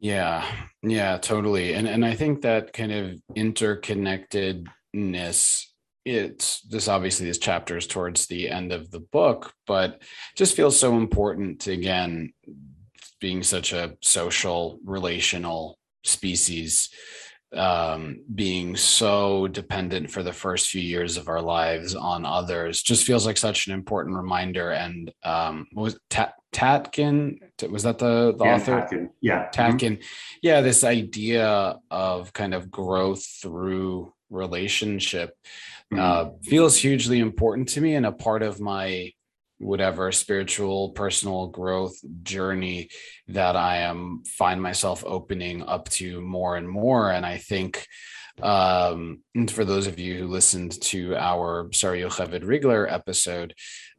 yeah. 0.00 0.44
Yeah 0.82 1.18
totally. 1.18 1.74
And 1.74 1.86
and 1.86 2.04
i 2.04 2.14
think 2.14 2.42
that 2.42 2.72
kind 2.72 2.92
of 2.92 3.20
interconnectedness 3.36 5.64
it's 6.04 6.60
this 6.62 6.88
obviously 6.88 7.26
this 7.26 7.38
chapter 7.38 7.76
is 7.76 7.86
towards 7.86 8.26
the 8.26 8.48
end 8.48 8.72
of 8.72 8.90
the 8.90 9.00
book 9.00 9.52
but 9.66 10.00
just 10.36 10.56
feels 10.56 10.78
so 10.78 10.96
important 10.96 11.60
to 11.60 11.72
again 11.72 12.32
being 13.20 13.42
such 13.42 13.72
a 13.72 13.96
social 14.00 14.78
relational 14.84 15.78
species 16.04 16.90
um, 17.54 18.20
being 18.34 18.76
so 18.76 19.48
dependent 19.48 20.10
for 20.10 20.22
the 20.22 20.32
first 20.32 20.70
few 20.70 20.82
years 20.82 21.16
of 21.16 21.28
our 21.28 21.40
lives 21.40 21.94
on 21.94 22.24
others 22.24 22.82
just 22.82 23.04
feels 23.04 23.26
like 23.26 23.36
such 23.36 23.66
an 23.66 23.74
important 23.74 24.16
reminder. 24.16 24.70
And 24.70 25.12
um, 25.24 25.66
was 25.72 25.98
Tat- 26.10 26.34
Tatkin? 26.52 27.38
Was 27.70 27.84
that 27.84 27.98
the, 27.98 28.34
the 28.36 28.44
yeah, 28.44 28.54
author? 28.54 28.72
Tatkin. 28.72 29.08
Yeah. 29.20 29.48
Tatkin. 29.50 29.92
Mm-hmm. 29.92 30.38
Yeah, 30.42 30.60
this 30.60 30.84
idea 30.84 31.78
of 31.90 32.32
kind 32.32 32.54
of 32.54 32.70
growth 32.70 33.24
through 33.24 34.12
relationship 34.30 35.36
mm-hmm. 35.92 35.98
uh, 36.00 36.30
feels 36.42 36.76
hugely 36.76 37.18
important 37.18 37.68
to 37.70 37.80
me 37.80 37.94
and 37.94 38.06
a 38.06 38.12
part 38.12 38.42
of 38.42 38.60
my 38.60 39.12
whatever 39.58 40.12
spiritual 40.12 40.90
personal 40.90 41.48
growth 41.48 41.98
journey 42.22 42.88
that 43.26 43.56
i 43.56 43.78
am 43.78 44.22
find 44.24 44.62
myself 44.62 45.04
opening 45.06 45.62
up 45.62 45.88
to 45.88 46.20
more 46.20 46.56
and 46.56 46.68
more. 46.68 47.10
And 47.10 47.26
i 47.26 47.38
think 47.38 47.86
um 48.42 49.20
and 49.34 49.50
for 49.50 49.64
those 49.64 49.88
of 49.88 49.98
you 49.98 50.16
who 50.16 50.28
listened 50.28 50.80
to 50.80 51.16
our 51.16 51.68
Sarah 51.72 51.98
Yocheved 51.98 52.44
Rigler 52.44 52.90
episode 52.90 53.52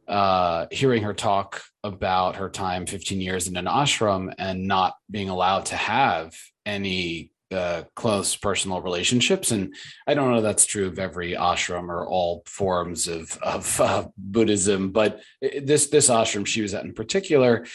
uh 0.08 0.66
hearing 0.70 1.02
her 1.02 1.12
talk 1.12 1.62
about 1.84 2.36
her 2.36 2.48
time 2.48 2.86
15 2.86 3.20
years 3.20 3.48
in 3.48 3.56
an 3.56 3.66
ashram 3.66 4.32
and 4.38 4.66
not 4.66 4.94
being 5.10 5.28
allowed 5.28 5.66
to 5.66 5.76
have 5.76 6.34
any 6.64 7.32
uh, 7.52 7.82
close 7.96 8.36
personal 8.36 8.80
relationships. 8.80 9.50
And 9.50 9.74
I 10.06 10.14
don't 10.14 10.32
know 10.32 10.40
that's 10.40 10.66
true 10.66 10.86
of 10.86 10.98
every 10.98 11.32
ashram 11.32 11.88
or 11.88 12.06
all 12.06 12.42
forms 12.46 13.08
of 13.08 13.36
of 13.38 13.80
uh, 13.80 14.06
Buddhism, 14.16 14.90
but 14.90 15.20
this 15.40 15.88
this 15.88 16.08
ashram 16.08 16.46
she 16.46 16.62
was 16.62 16.74
at 16.74 16.84
in 16.84 16.94
particular, 16.94 17.66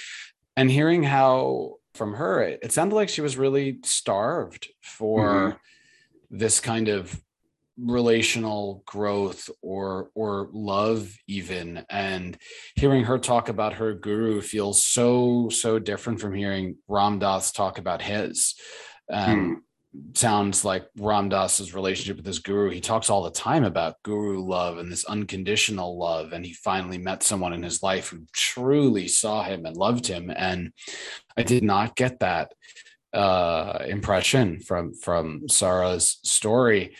and 0.55 0.71
hearing 0.71 1.03
how 1.03 1.75
from 1.93 2.13
her 2.13 2.41
it, 2.41 2.59
it 2.61 2.71
sounded 2.71 2.95
like 2.95 3.09
she 3.09 3.21
was 3.21 3.37
really 3.37 3.79
starved 3.83 4.69
for 4.81 5.29
mm-hmm. 5.29 6.37
this 6.37 6.59
kind 6.59 6.89
of 6.89 7.21
relational 7.77 8.81
growth 8.85 9.49
or 9.61 10.09
or 10.15 10.49
love 10.53 11.13
even 11.27 11.85
and 11.89 12.37
hearing 12.75 13.03
her 13.03 13.19
talk 13.19 13.49
about 13.49 13.73
her 13.73 13.93
guru 13.93 14.39
feels 14.39 14.81
so 14.81 15.49
so 15.49 15.77
different 15.77 16.21
from 16.21 16.33
hearing 16.33 16.77
Ram 16.87 17.19
Dass 17.19 17.51
talk 17.51 17.77
about 17.77 18.01
his 18.01 18.55
um, 19.11 19.47
hmm 19.47 19.53
sounds 20.13 20.65
like 20.65 20.87
Ram 20.97 21.29
Dass's 21.29 21.73
relationship 21.73 22.17
with 22.17 22.25
his 22.25 22.39
guru. 22.39 22.69
He 22.69 22.81
talks 22.81 23.09
all 23.09 23.23
the 23.23 23.31
time 23.31 23.63
about 23.63 24.01
guru 24.03 24.39
love 24.39 24.77
and 24.77 24.91
this 24.91 25.05
unconditional 25.05 25.97
love. 25.97 26.31
And 26.31 26.45
he 26.45 26.53
finally 26.53 26.97
met 26.97 27.23
someone 27.23 27.53
in 27.53 27.63
his 27.63 27.83
life 27.83 28.09
who 28.09 28.25
truly 28.33 29.07
saw 29.07 29.43
him 29.43 29.65
and 29.65 29.75
loved 29.75 30.07
him. 30.07 30.31
And 30.35 30.71
I 31.37 31.43
did 31.43 31.63
not 31.63 31.95
get 31.95 32.19
that 32.19 32.53
uh, 33.13 33.79
impression 33.87 34.59
from 34.59 34.93
from 34.93 35.47
Sarah's 35.47 36.19
story. 36.23 36.95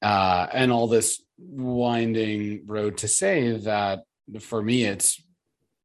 Uh, 0.00 0.46
and 0.52 0.70
all 0.70 0.86
this 0.86 1.22
winding 1.38 2.62
road 2.66 2.98
to 2.98 3.08
say 3.08 3.56
that 3.58 4.00
for 4.40 4.62
me, 4.62 4.84
it's 4.84 5.22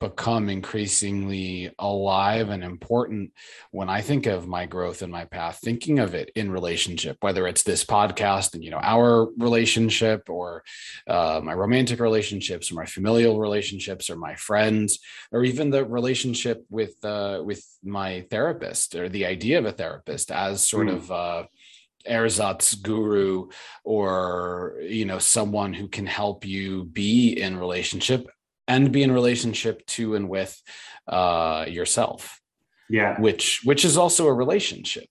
become 0.04 0.50
increasingly 0.50 1.72
alive 1.80 2.50
and 2.50 2.62
important 2.62 3.32
when 3.72 3.88
I 3.88 4.02
think 4.02 4.26
of 4.26 4.50
my 4.50 4.66
growth 4.66 5.02
and 5.02 5.10
my 5.10 5.24
path, 5.24 5.60
thinking 5.64 6.00
of 6.00 6.14
it 6.14 6.30
in 6.36 6.52
relationship, 6.52 7.16
whether 7.22 7.48
it's 7.48 7.64
this 7.64 7.86
podcast 7.86 8.54
and, 8.54 8.62
you 8.62 8.70
know, 8.70 8.82
our 8.84 9.30
relationship 9.38 10.30
or 10.30 10.64
uh, 11.08 11.40
my 11.42 11.54
romantic 11.54 12.02
relationships 12.02 12.70
or 12.70 12.76
my 12.76 12.86
familial 12.86 13.40
relationships 13.40 14.10
or 14.10 14.18
my 14.18 14.36
friends, 14.36 15.00
or 15.32 15.46
even 15.46 15.70
the 15.70 15.86
relationship 15.86 16.66
with, 16.70 16.96
uh, 17.06 17.42
with 17.46 17.66
my 17.82 18.26
therapist 18.30 18.96
or 18.96 19.08
the 19.08 19.26
idea 19.26 19.58
of 19.58 19.66
a 19.66 19.72
therapist 19.72 20.32
as 20.32 20.68
sort 20.68 20.88
mm. 20.88 20.96
of, 20.96 21.12
uh, 21.12 21.44
ersatz 22.06 22.76
guru 22.76 23.48
or 23.86 24.76
you 24.82 25.06
know 25.06 25.20
someone 25.20 25.72
who 25.72 25.88
can 25.88 26.06
help 26.06 26.44
you 26.44 26.84
be 26.84 27.32
in 27.32 27.58
relationship 27.58 28.28
and 28.68 28.92
be 28.92 29.04
in 29.04 29.12
relationship 29.12 29.86
to 29.86 30.16
and 30.16 30.30
with 30.30 30.60
uh, 31.08 31.66
yourself. 31.68 32.40
Yeah. 32.90 33.20
Which 33.20 33.62
which 33.64 33.86
is 33.86 33.98
also 33.98 34.28
a 34.28 34.34
relationship 34.34 35.08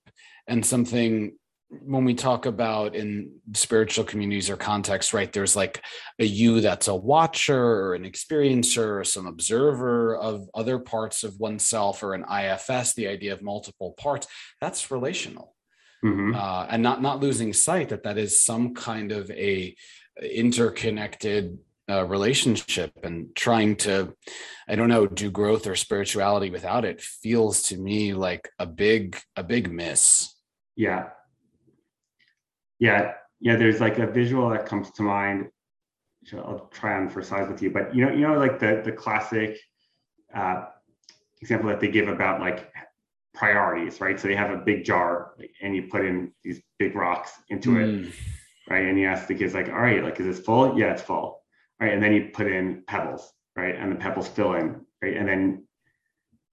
and 0.47 0.65
something 0.65 1.33
when 1.81 2.05
we 2.05 2.15
talk 2.15 2.45
about 2.45 2.95
in 2.95 3.31
spiritual 3.55 4.05
communities 4.05 4.51
or 4.51 4.57
contexts 4.59 5.15
right 5.15 5.33
there's 5.33 5.57
like 5.57 5.83
a 6.19 6.25
you 6.25 6.61
that's 6.61 6.89
a 6.89 6.95
watcher 6.95 7.59
or 7.59 7.95
an 7.95 8.05
experiencer 8.05 9.01
or 9.01 9.05
some 9.05 9.27
observer 9.27 10.15
of 10.17 10.47
other 10.53 10.79
parts 10.79 11.25
of 11.25 11.41
oneself 11.41 12.03
or 12.03 12.13
an 12.13 12.27
ifs 12.31 12.93
the 12.93 13.09
idea 13.09 13.33
of 13.33 13.43
multiple 13.43 13.93
parts 13.93 14.27
that's 14.61 14.91
relational. 14.91 15.55
Mm-hmm. 16.05 16.35
uh, 16.35 16.67
and 16.69 16.83
not 16.83 17.01
not 17.01 17.21
losing 17.21 17.53
sight 17.53 17.91
that 17.91 18.03
that 18.03 18.19
is 18.19 18.43
some 18.43 18.75
kind 18.75 19.13
of 19.13 19.31
a 19.31 19.73
interconnected 20.21 21.59
uh, 21.93 22.05
relationship 22.05 22.93
and 23.03 23.35
trying 23.35 23.77
to 23.77 24.15
i 24.69 24.75
don't 24.75 24.89
know 24.89 25.07
do 25.07 25.31
growth 25.31 25.67
or 25.67 25.77
spirituality 25.77 26.49
without 26.49 26.85
it 26.85 27.01
feels 27.01 27.63
to 27.65 27.77
me 27.77 28.15
like 28.15 28.49
a 28.59 28.67
big 28.67 29.19
a 29.37 29.43
big 29.43 29.71
miss. 29.71 30.35
Yeah. 30.77 31.11
Yeah. 32.79 33.13
Yeah 33.41 33.57
there's 33.57 33.81
like 33.81 33.99
a 33.99 34.07
visual 34.07 34.49
that 34.51 34.67
comes 34.67 34.91
to 34.93 35.03
mind 35.03 35.49
i'll 36.35 36.69
try 36.73 36.95
on 36.95 37.09
for 37.09 37.21
size 37.21 37.49
with 37.49 37.61
you 37.61 37.71
but 37.71 37.95
you 37.95 38.07
know 38.07 38.13
you 38.13 38.27
know 38.27 38.39
like 38.39 38.59
the 38.61 38.81
the 38.85 38.93
classic 38.93 39.59
uh, 40.35 40.65
example 41.43 41.69
that 41.69 41.81
they 41.81 41.89
give 41.89 42.09
about 42.09 42.41
like 42.41 42.73
priorities 43.35 44.01
right? 44.01 44.19
So 44.19 44.29
they 44.29 44.37
have 44.37 44.51
a 44.51 44.57
big 44.57 44.85
jar 44.85 45.35
and 45.61 45.75
you 45.75 45.89
put 45.91 46.05
in 46.05 46.33
these 46.45 46.63
big 46.79 46.95
rocks 46.95 47.33
into 47.51 47.71
mm. 47.71 48.07
it 48.07 48.15
right? 48.71 48.85
And 48.87 48.99
you 48.99 49.07
ask 49.07 49.27
the 49.27 49.35
kids 49.35 49.53
like 49.53 49.69
all 49.69 49.81
right 49.81 50.03
like 50.03 50.19
is 50.21 50.27
this 50.27 50.45
full? 50.45 50.79
Yeah 50.79 50.93
it's 50.93 51.03
full 51.03 51.42
right? 51.83 51.93
And 51.93 52.03
then 52.03 52.13
you 52.13 52.31
put 52.33 52.47
in 52.47 52.85
pebbles, 52.87 53.33
right? 53.57 53.75
And 53.75 53.91
the 53.91 53.97
pebbles 53.97 54.29
fill 54.29 54.55
in, 54.55 54.81
right? 55.03 55.17
And 55.17 55.29
then 55.29 55.67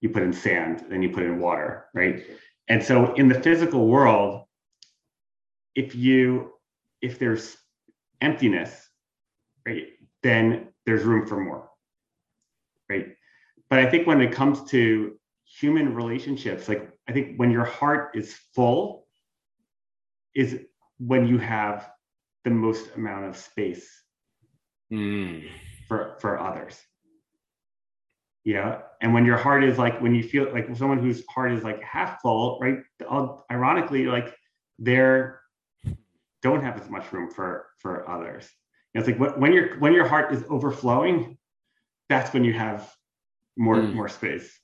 you 0.00 0.08
put 0.08 0.24
in 0.24 0.32
sand, 0.32 0.84
then 0.90 1.02
you 1.02 1.10
put 1.10 1.22
in 1.22 1.38
water, 1.38 1.86
right? 1.94 2.24
And 2.68 2.82
so 2.82 3.14
in 3.14 3.28
the 3.28 3.40
physical 3.40 3.86
world, 3.86 4.44
if 5.76 5.94
you 5.94 6.52
if 7.00 7.18
there's 7.18 7.56
emptiness, 8.20 8.88
right, 9.64 9.86
then 10.24 10.68
there's 10.84 11.04
room 11.04 11.26
for 11.26 11.40
more, 11.40 11.70
right? 12.88 13.14
But 13.70 13.78
I 13.78 13.88
think 13.88 14.08
when 14.08 14.20
it 14.20 14.32
comes 14.32 14.68
to 14.70 15.16
human 15.44 15.94
relationships, 15.94 16.68
like 16.68 16.90
I 17.08 17.12
think 17.12 17.36
when 17.36 17.52
your 17.52 17.64
heart 17.64 18.16
is 18.16 18.36
full, 18.52 19.06
is 20.34 20.58
when 20.98 21.28
you 21.28 21.38
have 21.38 21.88
the 22.44 22.50
most 22.50 22.90
amount 22.96 23.26
of 23.26 23.36
space 23.36 23.99
mm. 24.92 25.48
for 25.88 26.16
for 26.20 26.38
others 26.38 26.80
you 28.44 28.54
know 28.54 28.80
and 29.00 29.12
when 29.12 29.24
your 29.24 29.36
heart 29.36 29.64
is 29.64 29.78
like 29.78 30.00
when 30.00 30.14
you 30.14 30.22
feel 30.22 30.50
like 30.52 30.74
someone 30.76 30.98
whose 30.98 31.24
heart 31.26 31.52
is 31.52 31.62
like 31.62 31.82
half 31.82 32.20
full 32.20 32.58
right 32.60 32.78
ironically 33.50 34.06
like 34.06 34.34
they're 34.78 35.40
don't 36.42 36.62
have 36.62 36.80
as 36.80 36.88
much 36.88 37.12
room 37.12 37.30
for 37.30 37.66
for 37.78 38.08
others 38.08 38.48
you 38.94 39.00
know, 39.00 39.06
it's 39.06 39.20
like 39.20 39.38
when 39.38 39.52
your 39.52 39.78
when 39.78 39.92
your 39.92 40.06
heart 40.06 40.32
is 40.32 40.42
overflowing 40.48 41.36
that's 42.08 42.32
when 42.32 42.44
you 42.44 42.52
have 42.52 42.92
more 43.56 43.76
mm. 43.76 43.92
more 43.92 44.08
space 44.08 44.58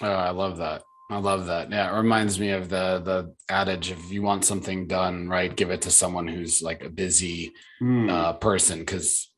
oh 0.00 0.10
i 0.10 0.30
love 0.30 0.58
that 0.58 0.82
I 1.12 1.18
love 1.18 1.46
that. 1.46 1.70
Yeah, 1.70 1.92
it 1.92 1.98
reminds 1.98 2.40
me 2.40 2.50
of 2.50 2.70
the 2.70 3.02
the 3.04 3.34
adage: 3.52 3.90
if 3.90 4.10
you 4.10 4.22
want 4.22 4.46
something 4.46 4.86
done, 4.86 5.28
right, 5.28 5.54
give 5.54 5.70
it 5.70 5.82
to 5.82 5.90
someone 5.90 6.26
who's 6.26 6.62
like 6.62 6.82
a 6.82 6.88
busy 6.88 7.52
mm. 7.82 8.10
uh, 8.10 8.32
person 8.34 8.78
because 8.78 9.30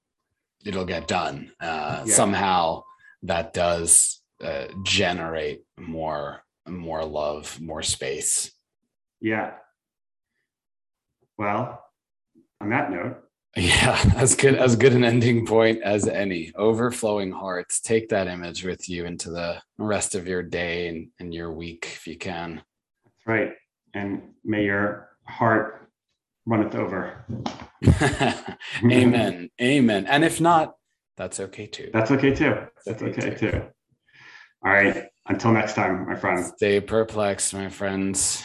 it'll 0.64 0.84
get 0.84 1.08
done. 1.08 1.50
Uh, 1.58 2.04
yeah. 2.06 2.14
Somehow 2.14 2.84
that 3.24 3.52
does 3.54 4.22
uh, 4.42 4.66
generate 4.84 5.64
more 5.76 6.44
more 6.68 7.04
love, 7.04 7.60
more 7.60 7.82
space. 7.82 8.52
Yeah. 9.20 9.54
Well, 11.36 11.82
on 12.60 12.70
that 12.70 12.92
note, 12.92 13.23
yeah, 13.56 14.12
as 14.16 14.34
good 14.34 14.54
as 14.56 14.76
good 14.76 14.94
an 14.94 15.04
ending 15.04 15.46
point 15.46 15.82
as 15.82 16.08
any. 16.08 16.52
Overflowing 16.56 17.32
hearts. 17.32 17.80
Take 17.80 18.08
that 18.08 18.26
image 18.26 18.64
with 18.64 18.88
you 18.88 19.04
into 19.04 19.30
the 19.30 19.60
rest 19.78 20.14
of 20.14 20.26
your 20.26 20.42
day 20.42 20.88
and, 20.88 21.08
and 21.20 21.32
your 21.32 21.52
week 21.52 21.86
if 21.86 22.06
you 22.06 22.16
can. 22.16 22.62
That's 23.04 23.26
right. 23.26 23.52
And 23.94 24.22
may 24.44 24.64
your 24.64 25.10
heart 25.26 25.88
runneth 26.46 26.74
over. 26.74 27.24
Amen. 28.84 29.50
Amen. 29.60 30.06
And 30.06 30.24
if 30.24 30.40
not, 30.40 30.74
that's 31.16 31.38
okay 31.38 31.66
too. 31.66 31.90
That's 31.92 32.10
okay 32.10 32.34
too. 32.34 32.56
That's, 32.84 33.02
okay, 33.02 33.10
okay 33.10 33.34
too. 33.36 33.50
too. 33.50 33.62
All 34.64 34.72
right. 34.72 35.04
Until 35.26 35.52
next 35.52 35.74
time, 35.74 36.06
my 36.06 36.16
friends. 36.16 36.52
Stay 36.56 36.80
perplexed, 36.80 37.54
my 37.54 37.68
friends. 37.68 38.42